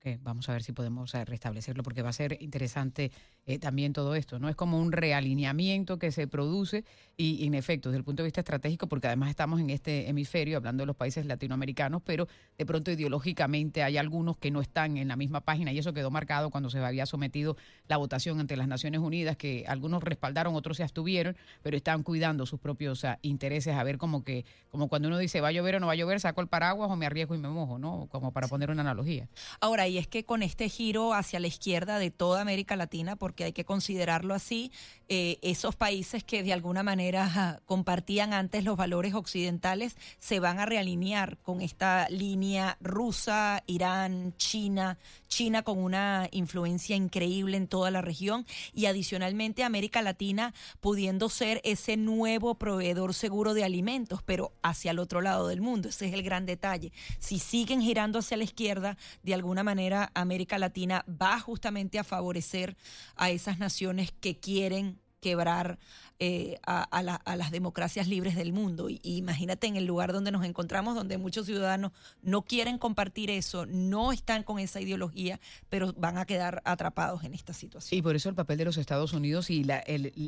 Que 0.00 0.18
vamos 0.22 0.48
a 0.48 0.52
ver 0.52 0.62
si 0.62 0.72
podemos 0.72 1.12
restablecerlo, 1.12 1.82
porque 1.82 2.02
va 2.02 2.08
a 2.08 2.14
ser 2.14 2.38
interesante 2.40 3.12
eh, 3.46 3.58
también 3.58 3.92
todo 3.92 4.14
esto, 4.14 4.38
¿no? 4.38 4.48
Es 4.48 4.56
como 4.56 4.80
un 4.80 4.92
realineamiento 4.92 5.98
que 5.98 6.10
se 6.10 6.26
produce 6.26 6.84
y, 7.16 7.46
en 7.46 7.54
efecto, 7.54 7.90
desde 7.90 7.98
el 7.98 8.04
punto 8.04 8.22
de 8.22 8.28
vista 8.28 8.40
estratégico, 8.40 8.86
porque 8.86 9.08
además 9.08 9.28
estamos 9.28 9.60
en 9.60 9.68
este 9.68 10.08
hemisferio, 10.08 10.56
hablando 10.56 10.82
de 10.82 10.86
los 10.86 10.96
países 10.96 11.26
latinoamericanos, 11.26 12.00
pero 12.02 12.28
de 12.56 12.66
pronto 12.66 12.90
ideológicamente 12.90 13.82
hay 13.82 13.98
algunos 13.98 14.38
que 14.38 14.50
no 14.50 14.62
están 14.62 14.96
en 14.96 15.08
la 15.08 15.16
misma 15.16 15.42
página 15.42 15.72
y 15.72 15.78
eso 15.78 15.92
quedó 15.92 16.10
marcado 16.10 16.50
cuando 16.50 16.70
se 16.70 16.78
había 16.78 17.04
sometido 17.04 17.56
la 17.86 17.98
votación 17.98 18.40
ante 18.40 18.56
las 18.56 18.68
Naciones 18.68 19.00
Unidas, 19.00 19.36
que 19.36 19.64
algunos 19.68 20.02
respaldaron, 20.02 20.54
otros 20.54 20.78
se 20.78 20.82
abstuvieron, 20.82 21.36
pero 21.62 21.76
están 21.76 22.02
cuidando 22.02 22.46
sus 22.46 22.58
propios 22.58 23.04
intereses, 23.20 23.74
a 23.74 23.82
ver 23.84 23.98
como 23.98 24.24
que, 24.24 24.46
como 24.70 24.88
cuando 24.88 25.08
uno 25.08 25.18
dice, 25.18 25.42
va 25.42 25.48
a 25.48 25.52
llover 25.52 25.76
o 25.76 25.80
no 25.80 25.88
va 25.88 25.92
a 25.92 25.96
llover, 25.96 26.20
saco 26.20 26.40
el 26.40 26.48
paraguas 26.48 26.90
o 26.90 26.96
me 26.96 27.04
arriesgo 27.04 27.34
y 27.34 27.38
me 27.38 27.48
mojo, 27.48 27.78
¿no? 27.78 28.08
Como 28.10 28.32
para 28.32 28.48
poner 28.48 28.70
una 28.70 28.80
analogía. 28.80 29.28
Ahora, 29.60 29.89
y 29.90 29.98
es 29.98 30.06
que 30.06 30.24
con 30.24 30.42
este 30.42 30.68
giro 30.68 31.12
hacia 31.12 31.40
la 31.40 31.48
izquierda 31.48 31.98
de 31.98 32.10
toda 32.10 32.40
América 32.40 32.76
Latina, 32.76 33.16
porque 33.16 33.44
hay 33.44 33.52
que 33.52 33.64
considerarlo 33.64 34.34
así, 34.34 34.72
eh, 35.08 35.38
esos 35.42 35.74
países 35.74 36.22
que 36.22 36.44
de 36.44 36.52
alguna 36.52 36.82
manera 36.84 37.60
compartían 37.66 38.32
antes 38.32 38.64
los 38.64 38.76
valores 38.76 39.14
occidentales 39.14 39.96
se 40.20 40.38
van 40.38 40.60
a 40.60 40.66
realinear 40.66 41.36
con 41.38 41.60
esta 41.60 42.08
línea 42.08 42.78
rusa, 42.80 43.64
Irán, 43.66 44.34
China, 44.36 44.98
China 45.26 45.62
con 45.62 45.78
una 45.78 46.28
influencia 46.30 46.94
increíble 46.94 47.56
en 47.56 47.66
toda 47.66 47.90
la 47.90 48.02
región 48.02 48.46
y 48.72 48.86
adicionalmente 48.86 49.64
América 49.64 50.00
Latina 50.00 50.54
pudiendo 50.80 51.28
ser 51.28 51.60
ese 51.64 51.96
nuevo 51.96 52.54
proveedor 52.54 53.14
seguro 53.14 53.54
de 53.54 53.64
alimentos, 53.64 54.22
pero 54.22 54.52
hacia 54.62 54.92
el 54.92 55.00
otro 55.00 55.20
lado 55.20 55.48
del 55.48 55.60
mundo. 55.60 55.88
Ese 55.88 56.06
es 56.06 56.14
el 56.14 56.22
gran 56.22 56.46
detalle. 56.46 56.92
Si 57.18 57.40
siguen 57.40 57.80
girando 57.82 58.20
hacia 58.20 58.36
la 58.36 58.44
izquierda, 58.44 58.96
de 59.24 59.34
alguna 59.34 59.64
manera 59.64 59.79
América 60.14 60.58
Latina 60.58 61.04
va 61.08 61.40
justamente 61.40 61.98
a 61.98 62.04
favorecer 62.04 62.76
a 63.16 63.30
esas 63.30 63.58
naciones 63.58 64.12
que 64.20 64.38
quieren 64.38 64.99
quebrar 65.20 65.78
eh, 66.22 66.58
a, 66.66 67.02
las 67.02 67.50
democracias 67.50 68.06
libres 68.06 68.36
del 68.36 68.52
mundo. 68.52 68.90
Y, 68.90 69.00
imagínate 69.02 69.66
en 69.66 69.76
el 69.76 69.86
lugar 69.86 70.12
donde 70.12 70.30
nos 70.30 70.44
encontramos, 70.44 70.94
donde 70.94 71.16
muchos 71.16 71.46
ciudadanos 71.46 71.92
no 72.20 72.42
quieren 72.42 72.76
compartir 72.76 73.30
eso, 73.30 73.64
no 73.64 74.12
están 74.12 74.42
con 74.42 74.58
esa 74.58 74.82
ideología, 74.82 75.40
pero 75.70 75.94
van 75.94 76.18
a 76.18 76.26
quedar 76.26 76.60
atrapados 76.66 77.24
en 77.24 77.32
esta 77.32 77.54
situación. 77.54 77.98
Y 77.98 78.02
por 78.02 78.16
eso 78.16 78.28
el 78.28 78.34
papel 78.34 78.58
de 78.58 78.66
los 78.66 78.76
Estados 78.76 79.14
Unidos 79.14 79.48
y 79.48 79.64
la, 79.64 79.82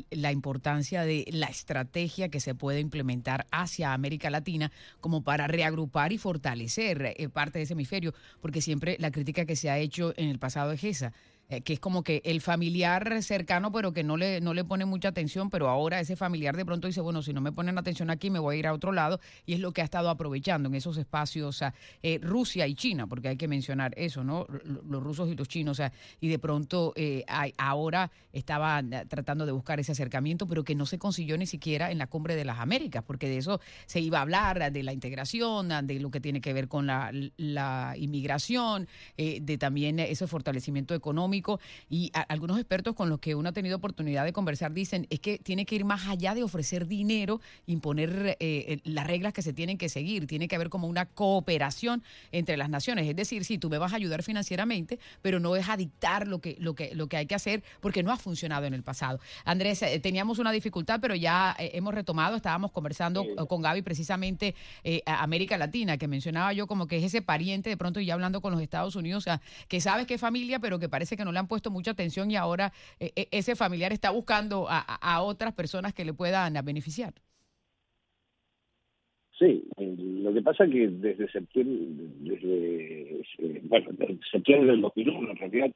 la 0.09 0.31
importancia 0.31 1.03
de 1.03 1.25
la 1.31 1.45
estrategia 1.45 2.29
que 2.29 2.39
se 2.39 2.55
puede 2.55 2.79
implementar 2.79 3.45
hacia 3.51 3.93
América 3.93 4.31
Latina 4.31 4.71
como 4.99 5.23
para 5.23 5.45
reagrupar 5.45 6.11
y 6.11 6.17
fortalecer 6.17 7.13
eh, 7.17 7.29
parte 7.29 7.59
de 7.59 7.65
ese 7.65 7.73
hemisferio, 7.73 8.15
porque 8.41 8.61
siempre 8.61 8.97
la 8.99 9.11
crítica 9.11 9.45
que 9.45 9.55
se 9.55 9.69
ha 9.69 9.77
hecho 9.77 10.13
en 10.17 10.29
el 10.29 10.39
pasado 10.39 10.71
es 10.71 10.83
esa 10.83 11.13
eh, 11.49 11.61
que 11.61 11.73
es 11.73 11.79
como 11.79 12.03
que 12.03 12.21
el 12.23 12.39
familiar 12.39 13.21
cercano, 13.21 13.71
pero 13.71 13.91
que 13.91 14.03
no 14.03 14.15
le, 14.15 14.39
no 14.39 14.53
le 14.53 14.63
pone 14.63 14.85
mucha 14.85 15.09
atención, 15.09 15.49
pero 15.49 15.67
ahora 15.67 15.99
ese 15.99 16.15
familiar 16.15 16.55
de 16.55 16.65
pronto 16.65 16.87
dice, 16.87 17.01
bueno, 17.01 17.21
si 17.21 17.33
no 17.33 17.41
me 17.41 17.51
ponen 17.51 17.77
atención 17.77 18.09
aquí, 18.09 18.29
me 18.29 18.39
voy 18.39 18.55
a 18.55 18.59
ir 18.59 18.67
a 18.67 18.73
otro 18.73 18.93
lado, 18.93 19.19
y 19.45 19.53
es 19.53 19.59
lo 19.59 19.73
que 19.73 19.81
ha 19.81 19.83
estado 19.83 20.09
aprovechando 20.09 20.69
en 20.69 20.75
esos 20.75 20.95
espacios 20.97 21.61
eh, 22.01 22.19
Rusia 22.21 22.65
y 22.65 22.75
China, 22.75 23.07
porque 23.07 23.27
hay 23.27 23.35
que 23.35 23.49
mencionar 23.49 23.93
eso, 23.97 24.23
¿no? 24.23 24.47
Los 24.87 25.03
rusos 25.03 25.29
y 25.29 25.35
los 25.35 25.49
chinos, 25.49 25.81
y 26.21 26.29
de 26.29 26.39
pronto 26.39 26.93
eh, 26.95 27.25
ahora 27.57 28.09
estaban 28.31 28.91
tratando 29.09 29.45
de 29.45 29.51
buscar 29.51 29.81
ese 29.81 29.91
acercamiento, 29.91 30.47
pero 30.47 30.63
que 30.63 30.75
no 30.75 30.85
se 30.85 30.97
consiguió 30.97 31.37
ni 31.37 31.45
siquiera 31.45 31.91
en 31.91 31.97
la 31.97 32.07
cumbre 32.07 32.35
de 32.37 32.45
las 32.45 32.59
Américas, 32.59 33.03
porque 33.05 33.27
de 33.27 33.37
eso 33.37 33.59
se 33.85 33.99
iba 33.99 34.19
a 34.19 34.21
hablar, 34.21 34.71
de 34.71 34.83
la 34.83 34.93
integración, 34.93 35.69
de 35.85 35.99
lo 35.99 36.09
que 36.09 36.21
tiene 36.21 36.39
que 36.39 36.53
ver 36.53 36.69
con 36.69 36.87
la, 36.87 37.11
la 37.37 37.95
inmigración, 37.97 38.87
de 39.17 39.57
también 39.57 39.99
ese 39.99 40.25
fortalecimiento 40.25 40.95
económico 40.95 41.32
y 41.89 42.11
algunos 42.27 42.57
expertos 42.57 42.95
con 42.95 43.09
los 43.09 43.19
que 43.19 43.35
uno 43.35 43.49
ha 43.49 43.51
tenido 43.51 43.77
oportunidad 43.77 44.25
de 44.25 44.33
conversar 44.33 44.73
dicen 44.73 45.07
es 45.09 45.19
que 45.19 45.37
tiene 45.39 45.65
que 45.65 45.75
ir 45.75 45.85
más 45.85 46.07
allá 46.07 46.35
de 46.35 46.43
ofrecer 46.43 46.87
dinero, 46.87 47.41
imponer 47.65 48.37
eh, 48.39 48.79
las 48.83 49.07
reglas 49.07 49.33
que 49.33 49.41
se 49.41 49.53
tienen 49.53 49.77
que 49.77 49.89
seguir, 49.89 50.27
tiene 50.27 50.47
que 50.47 50.55
haber 50.55 50.69
como 50.69 50.87
una 50.87 51.05
cooperación 51.05 52.03
entre 52.31 52.57
las 52.57 52.69
naciones, 52.69 53.07
es 53.07 53.15
decir, 53.15 53.45
si 53.45 53.57
tú 53.57 53.69
me 53.69 53.77
vas 53.77 53.93
a 53.93 53.95
ayudar 53.95 54.23
financieramente, 54.23 54.99
pero 55.21 55.39
no 55.39 55.55
es 55.55 55.69
a 55.69 55.77
dictar 55.77 56.27
lo 56.27 56.39
que, 56.39 56.55
lo 56.59 56.75
que, 56.75 56.93
lo 56.95 57.07
que 57.07 57.17
hay 57.17 57.25
que 57.25 57.35
hacer 57.35 57.63
porque 57.79 58.03
no 58.03 58.11
ha 58.11 58.17
funcionado 58.17 58.65
en 58.65 58.73
el 58.73 58.83
pasado. 58.83 59.19
Andrés, 59.45 59.81
eh, 59.81 59.99
teníamos 59.99 60.39
una 60.39 60.51
dificultad, 60.51 60.99
pero 61.01 61.15
ya 61.15 61.55
eh, 61.57 61.71
hemos 61.73 61.93
retomado, 61.93 62.35
estábamos 62.35 62.71
conversando 62.71 63.25
con 63.47 63.61
Gaby 63.61 63.81
precisamente 63.81 64.55
América 65.05 65.57
Latina, 65.57 65.97
que 65.97 66.07
mencionaba 66.07 66.53
yo 66.53 66.67
como 66.67 66.87
que 66.87 66.97
es 66.97 67.03
ese 67.03 67.21
pariente 67.21 67.69
de 67.69 67.77
pronto 67.77 67.99
y 67.99 68.05
ya 68.05 68.13
hablando 68.13 68.41
con 68.41 68.51
los 68.51 68.61
Estados 68.61 68.95
Unidos, 68.95 69.23
o 69.23 69.25
sea, 69.25 69.41
que 69.67 69.81
sabes 69.81 70.05
que 70.05 70.15
es 70.15 70.21
familia, 70.21 70.59
pero 70.59 70.79
que 70.79 70.89
parece 70.89 71.17
que 71.17 71.22
no 71.25 71.31
le 71.31 71.39
han 71.39 71.47
puesto 71.47 71.71
mucha 71.71 71.91
atención 71.91 72.31
y 72.31 72.35
ahora 72.35 72.71
eh, 72.99 73.11
eh, 73.15 73.27
ese 73.31 73.55
familiar 73.55 73.91
está 73.93 74.11
buscando 74.11 74.67
a, 74.69 75.21
otras 75.21 75.53
personas 75.53 75.93
que 75.93 76.05
le 76.05 76.13
puedan 76.13 76.53
beneficiar. 76.65 77.13
Sí, 79.37 79.63
lo 79.77 80.33
que 80.33 80.41
pasa 80.41 80.65
es 80.65 80.71
que 80.71 80.87
desde 80.87 81.31
septiembre, 81.31 81.85
desde, 82.19 83.21
eh, 83.39 83.61
bueno, 83.63 83.89
desde 83.93 84.19
septiembre 84.31 84.71
del 84.71 84.81
2001 84.81 85.31
en 85.31 85.37
realidad 85.37 85.71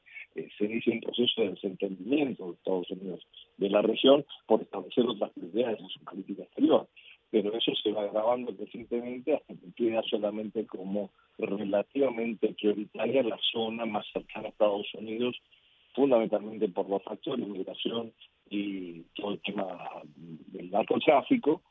se 0.58 0.66
inicia 0.66 0.94
un 0.94 1.02
proceso 1.02 1.42
de 1.42 1.50
desentendimiento 1.50 2.46
de 2.46 2.54
Estados 2.54 2.92
Unidos 2.92 3.28
de 3.58 3.70
la 3.70 3.82
región 3.82 4.24
por 4.46 4.62
establecer 4.62 5.06
otras 5.06 5.32
prioridades 5.32 5.80
en 5.80 5.90
su 5.90 6.00
política 6.02 6.44
exterior 6.44 6.88
pero 7.30 7.54
eso 7.56 7.74
se 7.76 7.92
va 7.92 8.04
agravando 8.04 8.54
recientemente 8.58 9.36
hasta 9.36 9.54
que 9.54 9.72
queda 9.76 10.02
solamente 10.04 10.66
como 10.66 11.12
relativamente 11.38 12.54
prioritaria 12.54 13.24
la 13.24 13.40
zona 13.52 13.86
más 13.86 14.06
cercana 14.14 14.48
a 14.48 14.50
Estados 14.50 14.94
Unidos, 14.94 15.36
fundamentalmente 15.94 16.70
por 16.70 16.90
los 16.90 17.04
factores, 17.04 17.48
migración 17.48 18.14
y 18.50 19.02
todo 19.16 19.32
el 19.32 19.42
tema 19.42 19.66
del 20.06 20.72
narcotráfico, 20.72 21.62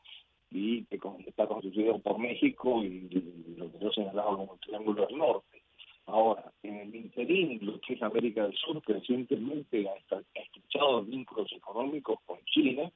y 0.51 0.85
que 0.85 0.99
está 1.27 1.45
constituido 1.47 1.99
por 1.99 2.19
México 2.19 2.83
y 2.83 3.09
lo 3.57 3.71
que 3.71 3.79
yo 3.79 3.91
señalaba 3.91 4.37
como 4.37 4.53
el 4.53 4.59
Triángulo 4.59 5.05
del 5.05 5.17
Norte. 5.17 5.61
Ahora, 6.05 6.53
en 6.63 6.75
el 6.77 6.95
interín, 6.95 7.59
lo 7.61 7.81
que 7.81 7.95
es 7.95 8.01
América 8.01 8.43
del 8.43 8.55
Sur, 8.55 8.81
recientemente 8.85 9.89
ha 9.89 9.95
estrechado 10.35 11.03
vínculos 11.03 11.51
económicos 11.51 12.19
con 12.25 12.37
China, 12.45 12.89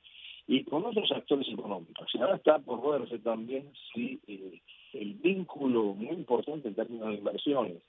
y 0.47 0.63
con 0.63 0.85
otros 0.85 1.11
actores 1.11 1.47
económicos. 1.49 2.09
Y 2.13 2.19
ahora 2.19 2.35
está 2.35 2.59
por 2.59 2.99
verse 2.99 3.19
también 3.19 3.71
si 3.93 4.19
eh, 4.27 4.61
el 4.93 5.13
vínculo 5.15 5.93
muy 5.93 6.15
importante 6.15 6.67
en 6.67 6.75
términos 6.75 7.09
de 7.09 7.15
inversiones 7.15 7.83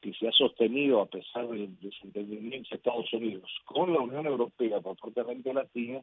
que 0.00 0.12
se 0.14 0.28
ha 0.28 0.32
sostenido 0.32 1.00
a 1.00 1.06
pesar 1.06 1.48
del 1.48 1.78
desentendimiento 1.80 2.68
de 2.70 2.76
Estados 2.76 3.12
Unidos 3.12 3.50
con 3.64 3.92
la 3.92 4.00
Unión 4.00 4.26
Europea 4.26 4.80
por 4.80 4.96
parte 4.96 5.20
de 5.20 5.20
América 5.22 5.52
Latina 5.52 6.00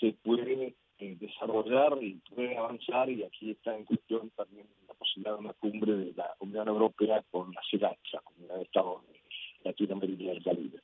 se 0.00 0.12
puede 0.22 0.74
eh, 0.98 1.16
desarrollar 1.20 2.02
y 2.02 2.14
puede 2.34 2.56
avanzar 2.56 3.10
y 3.10 3.22
aquí 3.22 3.50
está 3.50 3.76
en 3.76 3.84
cuestión 3.84 4.30
también 4.30 4.66
la 4.88 4.94
posibilidad 4.94 5.34
de 5.34 5.40
una 5.40 5.52
cumbre 5.54 5.92
de 5.92 6.12
la 6.16 6.34
Unión 6.40 6.68
Europea 6.68 7.22
con 7.30 7.52
la 7.52 7.60
CELAC, 7.70 7.98
la 8.12 8.20
Comunidad 8.20 8.56
de 8.56 8.62
Estados 8.62 9.02
Latinoamérica 9.64 10.22
y 10.22 10.26
del 10.26 10.42
Caribe. 10.42 10.80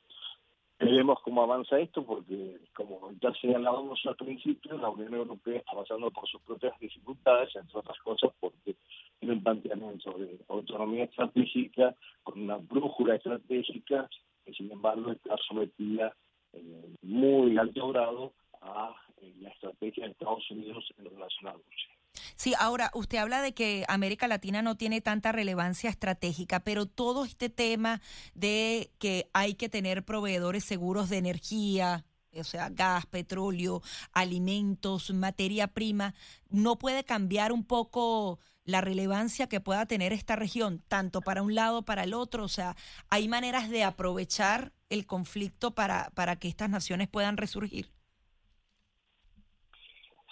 Veremos 0.79 1.19
cómo 1.23 1.43
avanza 1.43 1.79
esto, 1.79 2.03
porque 2.03 2.57
como 2.73 2.90
ya 3.21 3.31
señalábamos 3.39 3.99
al 4.05 4.15
principio, 4.15 4.77
la 4.77 4.89
Unión 4.89 5.13
Europea 5.13 5.59
está 5.59 5.73
pasando 5.73 6.09
por 6.09 6.27
sus 6.27 6.41
propias 6.41 6.77
dificultades, 6.79 7.55
entre 7.55 7.79
otras 7.79 7.97
cosas 7.99 8.31
porque 8.39 8.75
tiene 9.19 9.35
un 9.35 9.43
planteamiento 9.43 10.11
de 10.17 10.39
autonomía 10.49 11.03
estratégica, 11.03 11.95
con 12.23 12.41
una 12.41 12.57
brújula 12.57 13.15
estratégica, 13.15 14.09
que 14.43 14.53
sin 14.53 14.71
embargo 14.71 15.11
está 15.11 15.35
sometida 15.47 16.15
en 16.53 16.97
muy 17.03 17.57
alto 17.57 17.89
grado 17.89 18.33
a 18.61 18.95
eh, 19.21 19.33
la 19.39 19.49
estrategia 19.49 20.05
de 20.05 20.11
Estados 20.11 20.49
Unidos 20.49 20.83
en 20.97 21.05
relación 21.05 21.47
a 21.47 21.53
Rusia. 21.53 21.91
Sí, 22.35 22.53
ahora 22.59 22.89
usted 22.93 23.19
habla 23.19 23.41
de 23.41 23.53
que 23.53 23.85
América 23.87 24.27
Latina 24.27 24.61
no 24.61 24.75
tiene 24.75 24.99
tanta 24.99 25.31
relevancia 25.31 25.89
estratégica, 25.89 26.61
pero 26.61 26.85
todo 26.87 27.23
este 27.23 27.49
tema 27.49 28.01
de 28.33 28.89
que 28.99 29.29
hay 29.33 29.53
que 29.53 29.69
tener 29.69 30.03
proveedores 30.03 30.63
seguros 30.63 31.09
de 31.09 31.17
energía, 31.17 32.03
o 32.39 32.43
sea, 32.43 32.69
gas, 32.69 33.05
petróleo, 33.05 33.81
alimentos, 34.13 35.11
materia 35.11 35.67
prima, 35.67 36.13
no 36.49 36.77
puede 36.77 37.03
cambiar 37.03 37.51
un 37.51 37.65
poco 37.65 38.39
la 38.63 38.81
relevancia 38.81 39.47
que 39.47 39.59
pueda 39.59 39.85
tener 39.85 40.13
esta 40.13 40.35
región, 40.35 40.81
tanto 40.87 41.21
para 41.21 41.41
un 41.41 41.55
lado, 41.55 41.83
para 41.83 42.03
el 42.03 42.13
otro. 42.13 42.43
O 42.43 42.49
sea, 42.49 42.75
hay 43.09 43.27
maneras 43.27 43.69
de 43.69 43.83
aprovechar 43.83 44.71
el 44.89 45.05
conflicto 45.05 45.71
para, 45.71 46.09
para 46.15 46.37
que 46.37 46.47
estas 46.47 46.69
naciones 46.69 47.07
puedan 47.07 47.37
resurgir. 47.37 47.87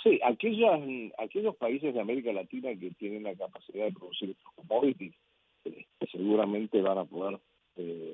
Sí, 0.03 0.19
aquellas, 0.23 0.79
aquellos 1.17 1.55
países 1.57 1.93
de 1.93 1.99
América 1.99 2.31
Latina 2.31 2.69
que 2.79 2.91
tienen 2.91 3.23
la 3.23 3.35
capacidad 3.35 3.85
de 3.85 3.91
producir 3.91 4.35
commodities 4.55 5.13
eh, 5.65 5.85
seguramente 6.09 6.81
van 6.81 6.99
a 6.99 7.05
poder 7.05 7.39
eh, 7.75 8.13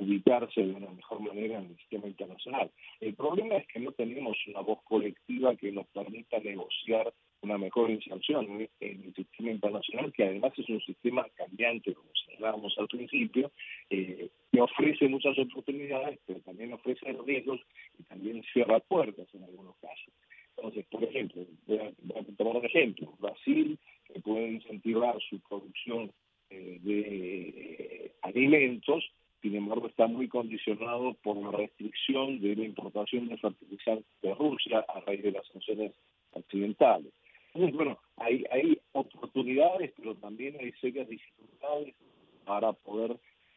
ubicarse 0.00 0.62
de 0.62 0.72
una 0.72 0.90
mejor 0.90 1.20
manera 1.20 1.58
en 1.58 1.66
el 1.66 1.76
sistema 1.76 2.08
internacional. 2.08 2.70
El 3.00 3.14
problema 3.14 3.56
es 3.56 3.66
que 3.68 3.80
no 3.80 3.92
tenemos 3.92 4.36
una 4.46 4.60
voz 4.60 4.78
colectiva 4.84 5.54
que 5.56 5.70
nos 5.70 5.86
permita 5.88 6.38
negociar 6.38 7.12
una 7.42 7.58
mejor 7.58 7.90
inserción 7.90 8.68
en 8.80 9.04
el 9.04 9.14
sistema 9.14 9.50
internacional, 9.50 10.12
que 10.12 10.24
además 10.24 10.52
es 10.56 10.68
un 10.68 10.80
sistema 10.80 11.26
cambiante, 11.34 11.94
como 11.94 12.10
señalábamos 12.26 12.74
al 12.78 12.88
principio, 12.88 13.50
eh, 13.90 14.28
que 14.52 14.60
ofrece 14.60 15.08
muchas 15.08 15.38
oportunidades, 15.38 16.18
pero 16.26 16.40
también 16.40 16.72
ofrece 16.72 17.12
riesgos 17.26 17.60
y 17.98 18.02
también 18.04 18.42
cierra 18.52 18.80
puertas 18.80 19.26
en 19.34 19.44
algunos 19.44 19.76
casos. 19.76 20.12
Entonces, 20.56 20.84
por 20.90 21.04
ejemplo, 21.04 21.46
voy 21.66 21.78
a, 21.78 22.36
tomar 22.36 22.56
un 22.56 22.64
ejemplo, 22.64 23.14
Brasil, 23.18 23.78
que 24.04 24.20
puede 24.20 24.52
incentivar 24.52 25.16
su 25.28 25.40
producción 25.40 26.10
eh, 26.50 26.78
de 26.82 28.12
alimentos, 28.22 29.04
sin 29.42 29.56
embargo 29.56 29.86
está 29.86 30.06
muy 30.06 30.28
condicionado 30.28 31.14
por 31.22 31.36
la 31.36 31.50
restricción 31.50 32.40
de 32.40 32.56
la 32.56 32.64
importación 32.64 33.28
de 33.28 33.38
fertilizantes 33.38 34.06
de 34.22 34.34
Rusia 34.34 34.84
a 34.88 35.00
raíz 35.00 35.22
de 35.22 35.32
las 35.32 35.46
sanciones 35.48 35.92
occidentales. 36.32 37.12
Entonces, 37.54 37.76
bueno, 37.76 37.98
hay, 38.16 38.44
hay 38.50 38.78
oportunidades, 38.92 39.92
pero 39.96 40.14
también 40.16 40.56
hay 40.60 40.72
serias 40.80 41.08
dificultades 41.08 41.94
para 42.44 42.72
poder 42.72 43.16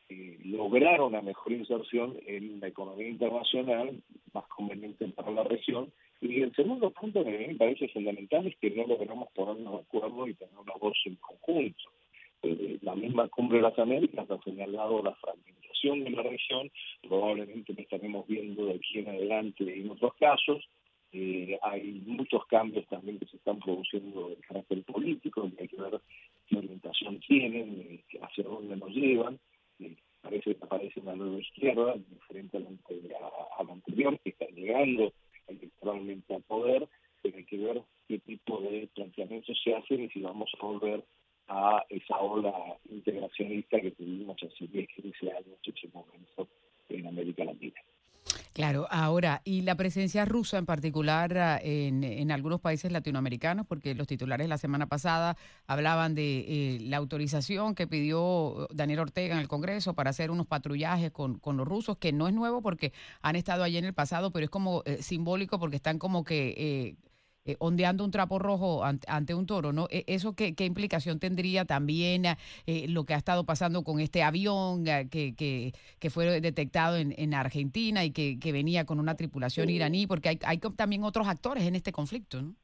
eh, 0.09 0.39
lograr 0.45 1.01
una 1.01 1.21
mejor 1.21 1.51
inserción 1.51 2.17
en 2.25 2.59
la 2.59 2.67
economía 2.67 3.07
internacional, 3.07 4.01
más 4.33 4.45
conveniente 4.47 5.07
para 5.09 5.31
la 5.31 5.43
región. 5.43 5.91
Y 6.21 6.41
el 6.41 6.55
segundo 6.55 6.91
punto 6.91 7.23
que 7.23 7.31
me 7.31 7.55
parece 7.55 7.87
fundamental 7.89 8.47
es 8.47 8.55
que 8.57 8.71
no 8.71 8.87
logramos 8.87 9.29
ponernos 9.33 9.73
de 9.73 9.79
acuerdo 9.81 10.27
y 10.27 10.33
tener 10.33 10.57
una 10.57 10.73
voz 10.79 10.97
en 11.05 11.15
conjunto. 11.15 11.83
Eh, 12.41 12.77
la 12.81 12.95
misma 12.95 13.27
Cumbre 13.29 13.57
de 13.57 13.63
las 13.63 13.77
Américas 13.77 14.29
ha 14.29 14.41
señalado 14.41 15.01
la 15.01 15.13
fragmentación 15.15 15.52
de 15.91 16.09
la 16.11 16.23
región, 16.23 16.71
probablemente 17.01 17.73
lo 17.73 17.81
estaremos 17.81 18.25
viendo 18.27 18.65
de 18.65 18.75
aquí 18.75 18.99
en 18.99 19.09
adelante 19.09 19.63
en 19.63 19.91
otros 19.91 20.13
casos, 20.15 20.63
eh, 21.15 21.59
hay 21.61 22.01
muchos 22.07 22.43
cambios 22.47 22.87
también 22.87 23.19
que 23.19 23.27
se 23.27 23.37
están 23.37 23.59
produciendo 23.59 24.29
de 24.29 24.35
carácter 24.37 24.83
político, 24.83 25.47
hay 25.59 25.67
que 25.67 25.79
ver 25.79 26.01
qué 26.47 26.57
orientación 26.57 27.19
tienen, 27.19 27.81
eh, 27.81 28.19
hacia 28.19 28.43
dónde 28.45 28.75
nos 28.77 28.89
llevan. 28.89 29.39
Eh, 29.79 29.95
parece 30.21 30.55
que 30.55 30.65
aparece 30.65 31.01
una 31.01 31.15
nueva 31.15 31.39
izquierda, 31.39 31.95
diferente 32.09 32.57
a 32.57 32.61
la, 32.61 33.71
anterior, 33.71 34.19
que 34.23 34.29
está 34.29 34.47
llegando 34.47 35.13
electoralmente 35.47 36.33
al 36.33 36.41
poder, 36.43 36.87
pero 37.21 37.37
hay 37.37 37.45
que 37.45 37.57
ver 37.57 37.83
qué 38.07 38.17
tipo 38.19 38.61
de 38.61 38.89
planteamientos 38.95 39.61
se 39.63 39.75
hacen 39.75 40.05
y 40.05 40.09
si 40.09 40.19
vamos 40.19 40.51
a 40.59 40.65
volver 40.65 41.03
esa 41.89 42.17
ola 42.19 42.53
integracionista 42.89 43.79
que 43.79 43.91
tuvimos 43.91 44.37
hace 44.43 44.67
10, 44.67 44.87
15 44.95 45.31
años 45.31 45.57
en 46.89 47.07
América 47.07 47.43
Latina. 47.43 47.75
Claro, 48.53 48.85
ahora, 48.91 49.41
y 49.45 49.63
la 49.63 49.73
presencia 49.73 50.25
rusa 50.25 50.59
en 50.59 50.67
particular 50.67 51.35
ah, 51.39 51.59
en, 51.61 52.03
en, 52.03 52.31
algunos 52.31 52.61
países 52.61 52.91
latinoamericanos, 52.91 53.65
porque 53.65 53.95
los 53.95 54.05
titulares 54.05 54.47
la 54.47 54.59
semana 54.59 54.85
pasada 54.85 55.35
hablaban 55.65 56.13
de 56.13 56.45
eh, 56.47 56.77
la 56.81 56.97
autorización 56.97 57.73
que 57.73 57.87
pidió 57.87 58.67
Daniel 58.71 58.99
Ortega 58.99 59.33
en 59.33 59.41
el 59.41 59.47
Congreso 59.47 59.95
para 59.95 60.11
hacer 60.11 60.29
unos 60.29 60.45
patrullajes 60.45 61.09
con, 61.11 61.39
con 61.39 61.57
los 61.57 61.67
rusos, 61.67 61.97
que 61.97 62.13
no 62.13 62.27
es 62.27 62.33
nuevo 62.35 62.61
porque 62.61 62.93
han 63.23 63.35
estado 63.35 63.63
allí 63.63 63.77
en 63.77 63.85
el 63.85 63.93
pasado, 63.93 64.29
pero 64.31 64.43
es 64.43 64.51
como 64.51 64.83
eh, 64.85 65.01
simbólico 65.01 65.59
porque 65.59 65.77
están 65.77 65.97
como 65.97 66.23
que... 66.23 66.53
Eh, 66.55 66.95
eh, 67.45 67.57
ondeando 67.59 68.05
un 68.05 68.11
trapo 68.11 68.39
rojo 68.39 68.85
ante, 68.85 69.33
un 69.33 69.45
toro, 69.45 69.73
¿no? 69.73 69.87
E, 69.91 70.05
¿Eso 70.07 70.33
qué, 70.33 70.55
qué 70.55 70.63
implicación 70.63 71.19
tendría 71.19 71.65
también 71.65 72.23
eh, 72.25 72.87
lo 72.87 73.03
que 73.03 73.13
ha 73.13 73.17
estado 73.17 73.45
pasando 73.45 73.83
con 73.83 73.99
este 73.99 74.23
avión 74.23 74.87
eh, 74.87 75.09
que, 75.11 75.35
que, 75.35 75.73
que, 75.99 76.09
fue 76.09 76.39
detectado 76.39 76.95
en, 76.95 77.13
en 77.17 77.33
Argentina 77.33 78.05
y 78.05 78.11
que, 78.11 78.39
que, 78.39 78.53
venía 78.53 78.85
con 78.85 78.97
una 78.97 79.15
tripulación 79.15 79.69
iraní? 79.69 80.07
Porque 80.07 80.29
hay, 80.29 80.39
hay 80.45 80.57
también 80.77 81.03
otros 81.03 81.27
actores 81.27 81.65
en 81.65 81.75
este 81.75 81.91
conflicto, 81.91 82.41
¿no? 82.41 82.55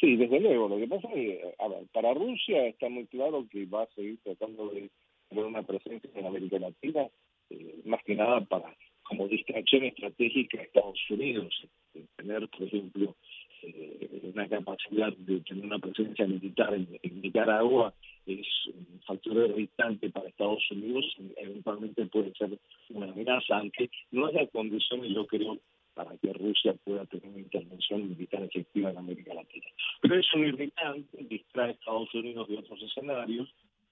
Sí, 0.00 0.16
desde 0.16 0.40
luego. 0.40 0.66
Lo 0.68 0.78
que 0.78 0.88
pasa 0.88 1.08
es 1.08 1.14
que, 1.14 1.54
a 1.58 1.68
ver, 1.68 1.86
para 1.92 2.14
Rusia 2.14 2.66
está 2.66 2.88
muy 2.88 3.06
claro 3.08 3.46
que 3.50 3.66
va 3.66 3.82
a 3.82 3.94
seguir 3.94 4.18
tratando 4.22 4.70
de 4.70 4.90
tener 5.28 5.44
una 5.44 5.62
presencia 5.64 6.08
en 6.14 6.24
América 6.24 6.58
Latina, 6.58 7.08
más 7.84 8.02
que 8.04 8.14
nada 8.14 8.40
para 8.46 8.74
como 9.08 9.28
distracción 9.28 9.84
estratégica 9.84 10.58
a 10.58 10.62
Estados 10.62 10.98
Unidos 11.10 11.54
tener, 12.16 12.48
por 12.48 12.62
ejemplo, 12.66 13.16
eh, 13.62 14.20
una 14.34 14.48
capacidad 14.48 15.12
de 15.16 15.40
tener 15.40 15.64
una 15.64 15.78
presencia 15.78 16.26
militar 16.26 16.74
en, 16.74 16.88
Nicaragua 17.22 17.94
es 18.26 18.46
un 18.66 19.00
factor 19.06 19.36
irritante 19.50 20.10
para 20.10 20.28
Estados 20.28 20.62
Unidos, 20.70 21.04
eventualmente 21.36 22.06
puede 22.06 22.32
ser 22.34 22.58
una 22.90 23.06
amenaza, 23.06 23.58
aunque 23.58 23.88
no 24.10 24.26
haya 24.26 24.46
condiciones, 24.48 25.12
yo 25.12 25.26
creo, 25.26 25.58
para 25.94 26.16
que 26.18 26.32
Rusia 26.32 26.74
pueda 26.84 27.06
tener 27.06 27.28
una 27.28 27.38
intervención 27.38 28.08
militar 28.08 28.42
efectiva 28.42 28.90
en 28.90 28.98
América 28.98 29.32
Latina. 29.32 29.66
Pero 30.02 30.18
es 30.18 30.34
un 30.34 30.46
irritante, 30.46 31.24
distrae 31.24 31.68
a 31.68 31.72
Estados 31.72 32.14
Unidos 32.14 32.48
de 32.48 32.58
otros 32.58 32.82
escenarios, 32.82 33.48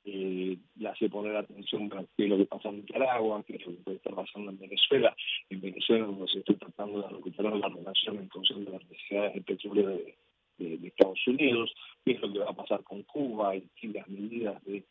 eh, 0.07 0.59
le 0.77 0.89
hace 0.89 1.09
poner 1.09 1.35
atención 1.35 1.91
a 1.95 2.05
lo 2.17 2.37
que 2.37 2.45
pasa 2.45 2.69
en 2.69 2.77
Nicaragua, 2.77 3.43
que 3.43 3.57
es 3.57 3.67
lo 3.67 3.73
que 3.73 3.83
puede 3.83 3.97
estar 3.97 4.15
pasando 4.15 4.51
en 4.51 4.59
Venezuela. 4.59 5.17
En 5.49 5.61
Venezuela 5.63 6.07
donde 6.07 6.29
se 6.29 6.41
está 6.41 6.55
tratando 6.55 7.03
de 7.03 7.09
recuperar 7.09 7.57
la 7.57 7.69
relación 7.69 8.19
en 8.19 8.29
función 8.29 8.65
de 8.65 8.73
las 8.73 8.85
necesidades 8.85 9.35
de 9.35 9.41
petróleo 9.41 9.89
de, 9.89 10.17
Estados 10.59 11.27
Unidos, 11.27 11.75
qué 12.05 12.13
es 12.13 12.21
lo 12.21 12.33
que 12.33 12.39
va 12.39 12.51
a 12.51 12.55
pasar 12.55 12.85
con 12.85 13.03
Cuba 13.03 13.57
y, 13.57 13.65
las 13.89 14.07
medidas 14.09 14.63
de, 14.65 14.85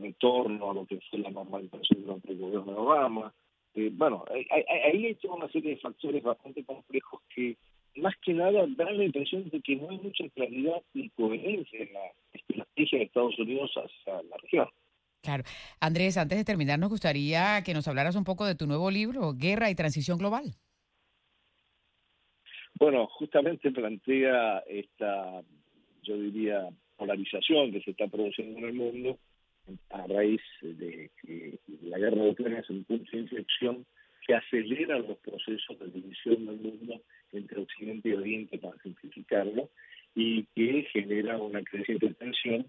retorno 0.00 0.70
a 0.70 0.74
lo 0.74 0.86
que 0.86 1.00
fue 1.10 1.20
la 1.20 1.30
normalización 1.30 2.02
durante 2.02 2.32
el 2.32 2.38
gobierno 2.38 2.72
de 2.72 2.78
Obama. 2.78 3.32
Eh, 3.74 3.90
bueno, 3.92 4.24
ahí 4.30 5.06
hay 5.06 5.14
toda 5.14 5.36
una 5.36 5.48
serie 5.48 5.70
de 5.70 5.80
factores 5.80 6.22
bastante 6.22 6.64
complejos 6.64 7.22
que 7.34 7.56
más 7.96 8.14
que 8.22 8.34
nada 8.34 8.66
dan 8.76 8.98
la 8.98 9.04
impresión 9.04 9.48
de 9.50 9.60
que 9.60 9.76
no 9.76 9.90
hay 9.90 9.98
mucha 9.98 10.28
claridad 10.30 10.82
y 10.94 11.08
coherencia 11.10 11.80
en 11.80 11.92
la 11.92 12.12
estrategia 12.32 12.98
de 12.98 13.04
Estados 13.04 13.38
Unidos 13.38 13.70
hacia 13.74 14.22
la 14.22 14.36
región. 14.42 14.68
Claro. 15.22 15.42
Andrés, 15.80 16.16
antes 16.16 16.38
de 16.38 16.44
terminar, 16.44 16.78
nos 16.78 16.90
gustaría 16.90 17.62
que 17.64 17.74
nos 17.74 17.88
hablaras 17.88 18.16
un 18.16 18.24
poco 18.24 18.46
de 18.46 18.54
tu 18.54 18.66
nuevo 18.66 18.90
libro, 18.90 19.34
Guerra 19.34 19.70
y 19.70 19.74
Transición 19.74 20.18
Global. 20.18 20.54
Bueno, 22.78 23.06
justamente 23.06 23.70
plantea 23.70 24.58
esta, 24.68 25.42
yo 26.02 26.18
diría, 26.18 26.68
polarización 26.96 27.72
que 27.72 27.80
se 27.80 27.90
está 27.92 28.06
produciendo 28.06 28.58
en 28.58 28.64
el 28.66 28.74
mundo 28.74 29.18
a 29.90 30.06
raíz 30.06 30.42
de 30.60 31.10
que 31.20 31.58
la 31.82 31.98
guerra 31.98 32.22
de 32.22 32.30
Ucrania 32.30 32.60
es 32.60 32.70
un 32.70 32.84
punto 32.84 33.10
de 33.10 33.18
inflexión 33.18 33.84
que 34.26 34.34
acelera 34.34 34.98
los 34.98 35.18
procesos 35.18 35.78
de 35.78 35.86
división 35.86 36.46
del 36.46 36.60
mundo 36.60 37.00
entre 37.36 37.60
Occidente 37.60 38.08
y 38.08 38.12
Oriente, 38.12 38.58
para 38.58 38.76
simplificarlo, 38.82 39.68
y 40.14 40.44
que 40.54 40.86
genera 40.92 41.38
una 41.38 41.62
creciente 41.62 42.08
tensión 42.14 42.66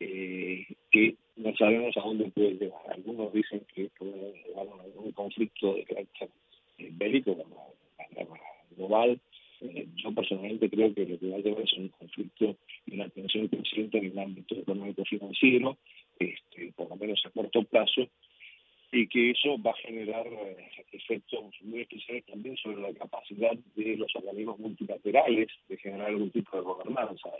eh, 0.00 0.66
que 0.90 1.14
no 1.36 1.54
sabemos 1.56 1.96
a 1.96 2.00
dónde 2.00 2.30
puede 2.30 2.54
llevar. 2.54 2.82
Algunos 2.90 3.32
dicen 3.32 3.62
que 3.74 3.88
puede 3.98 4.32
llevar 4.46 4.66
a 4.66 5.00
un 5.00 5.12
conflicto 5.12 5.74
de 5.74 5.84
carácter 5.84 6.28
eh, 6.78 6.90
bélico, 6.92 7.36
global. 8.76 9.18
Eh, 9.62 9.86
yo 9.96 10.12
personalmente 10.12 10.68
creo 10.68 10.94
que 10.94 11.06
lo 11.06 11.18
que 11.18 11.30
va 11.30 11.36
a 11.36 11.40
llevar 11.40 11.62
es 11.62 11.72
un 11.74 11.88
conflicto 11.88 12.56
y 12.86 12.94
una 12.94 13.08
tensión 13.08 13.48
creciente 13.48 13.98
en 13.98 14.06
el 14.06 14.18
ámbito 14.18 14.54
económico 14.54 15.02
financiero, 15.04 15.78
este, 16.18 16.72
por 16.76 16.90
lo 16.90 16.96
menos 16.96 17.22
a 17.24 17.30
corto 17.30 17.62
plazo, 17.62 18.06
y 18.92 19.06
que 19.08 19.30
eso 19.30 19.60
va 19.62 19.70
a 19.70 19.86
generar 19.86 20.26
efectos 20.92 21.45
muy 21.66 21.80
especiales 21.82 22.24
también 22.26 22.56
sobre 22.56 22.80
la 22.80 22.92
capacidad 22.94 23.52
de 23.74 23.96
los 23.96 24.14
organismos 24.16 24.58
multilaterales 24.58 25.48
de 25.68 25.76
generar 25.76 26.08
algún 26.08 26.30
tipo 26.30 26.56
de 26.56 26.62
gobernanza 26.62 27.30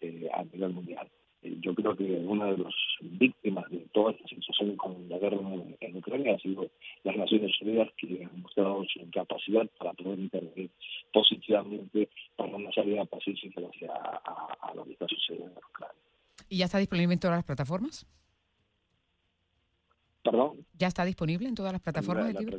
eh, 0.00 0.28
a 0.32 0.44
nivel 0.44 0.72
mundial. 0.72 1.08
Eh, 1.42 1.56
yo 1.60 1.74
creo 1.74 1.96
que 1.96 2.04
una 2.04 2.46
de 2.46 2.58
las 2.58 2.74
víctimas 3.00 3.70
de 3.70 3.78
toda 3.92 4.12
esta 4.12 4.26
situación 4.28 4.76
con 4.76 5.08
la 5.08 5.18
guerra 5.18 5.38
en, 5.80 5.96
Ucrania 5.96 6.34
ha 6.34 6.38
sido 6.38 6.68
las 7.04 7.16
Naciones 7.16 7.52
Unidas 7.60 7.88
que 7.96 8.24
han 8.24 8.42
mostrado 8.42 8.84
su 8.92 9.00
incapacidad 9.00 9.68
para 9.78 9.92
poder 9.94 10.18
intervenir 10.18 10.70
positivamente 11.12 12.08
para 12.36 12.56
una 12.56 12.72
salida 12.72 13.04
pacífica 13.04 13.60
hacia 13.60 13.92
a, 13.92 14.72
lo 14.74 14.84
que 14.84 14.92
está 14.92 15.06
sucediendo 15.08 15.52
en 15.52 15.64
Ucrania. 15.64 16.02
¿Y 16.48 16.58
ya 16.58 16.64
está 16.64 16.78
disponible 16.78 17.14
en 17.14 17.20
todas 17.20 17.36
las 17.36 17.44
plataformas? 17.44 18.06
¿Ya 20.74 20.86
está 20.86 21.04
disponible 21.04 21.48
en 21.48 21.54
todas 21.54 21.72
las 21.72 21.80
plataformas 21.80 22.26
del 22.28 22.36
libro? 22.36 22.58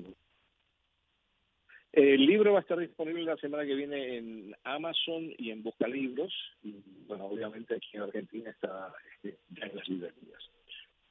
El 2.00 2.26
libro 2.26 2.54
va 2.54 2.60
a 2.60 2.62
estar 2.62 2.80
disponible 2.80 3.24
la 3.24 3.36
semana 3.36 3.66
que 3.66 3.76
viene 3.76 4.18
en 4.18 4.56
Amazon 4.64 5.34
y 5.38 5.52
en 5.52 5.62
Buscalibros. 5.62 6.34
Y 6.64 6.76
bueno, 7.06 7.26
obviamente 7.26 7.76
aquí 7.76 7.90
en 7.92 8.04
Argentina 8.04 8.50
está 8.52 8.94
este, 9.14 9.38
ya 9.50 9.66
en 9.66 9.76
las 9.76 9.90
librerías. 9.90 10.50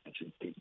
Así 0.07 0.33
que 0.41 0.55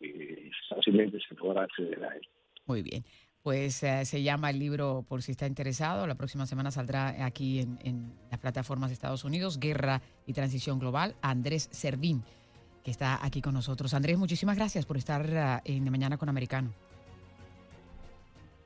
eh, 0.00 0.50
fácilmente 0.70 1.18
se 1.28 1.34
podrá 1.34 1.64
acceder 1.64 2.02
a 2.02 2.16
él. 2.16 2.26
Muy 2.64 2.80
bien. 2.80 3.04
Pues 3.42 3.82
eh, 3.82 4.06
se 4.06 4.22
llama 4.22 4.48
el 4.48 4.58
libro 4.58 5.04
por 5.06 5.22
si 5.22 5.32
está 5.32 5.46
interesado. 5.46 6.06
La 6.06 6.14
próxima 6.14 6.46
semana 6.46 6.70
saldrá 6.70 7.22
aquí 7.22 7.60
en, 7.60 7.78
en 7.84 8.14
las 8.30 8.40
plataformas 8.40 8.88
de 8.88 8.94
Estados 8.94 9.24
Unidos, 9.24 9.60
Guerra 9.60 10.00
y 10.26 10.32
Transición 10.32 10.78
Global. 10.78 11.14
Andrés 11.20 11.68
Servín 11.72 12.22
que 12.82 12.90
está 12.90 13.24
aquí 13.24 13.42
con 13.42 13.52
nosotros. 13.52 13.92
Andrés, 13.92 14.18
muchísimas 14.18 14.56
gracias 14.56 14.86
por 14.86 14.96
estar 14.96 15.26
ah, 15.36 15.62
en 15.64 15.90
Mañana 15.90 16.18
con 16.18 16.28
Americano. 16.28 16.72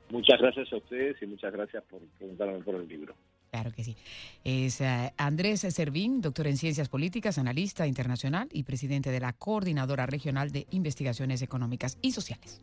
Muchas 0.09 0.39
gracias 0.39 0.71
a 0.73 0.77
ustedes 0.77 1.21
y 1.21 1.27
muchas 1.27 1.53
gracias 1.53 1.83
por 1.83 1.99
preguntarme 2.17 2.59
por 2.59 2.75
el 2.75 2.87
libro. 2.87 3.15
Claro 3.51 3.71
que 3.71 3.83
sí. 3.83 3.95
Es 4.43 4.81
eh, 4.81 5.13
Andrés 5.17 5.61
Servín, 5.61 6.21
doctor 6.21 6.47
en 6.47 6.57
Ciencias 6.57 6.89
Políticas, 6.89 7.37
analista 7.37 7.87
internacional 7.87 8.47
y 8.51 8.63
presidente 8.63 9.11
de 9.11 9.19
la 9.19 9.33
Coordinadora 9.33 10.05
Regional 10.05 10.51
de 10.51 10.67
Investigaciones 10.71 11.41
Económicas 11.41 11.97
y 12.01 12.11
Sociales. 12.11 12.61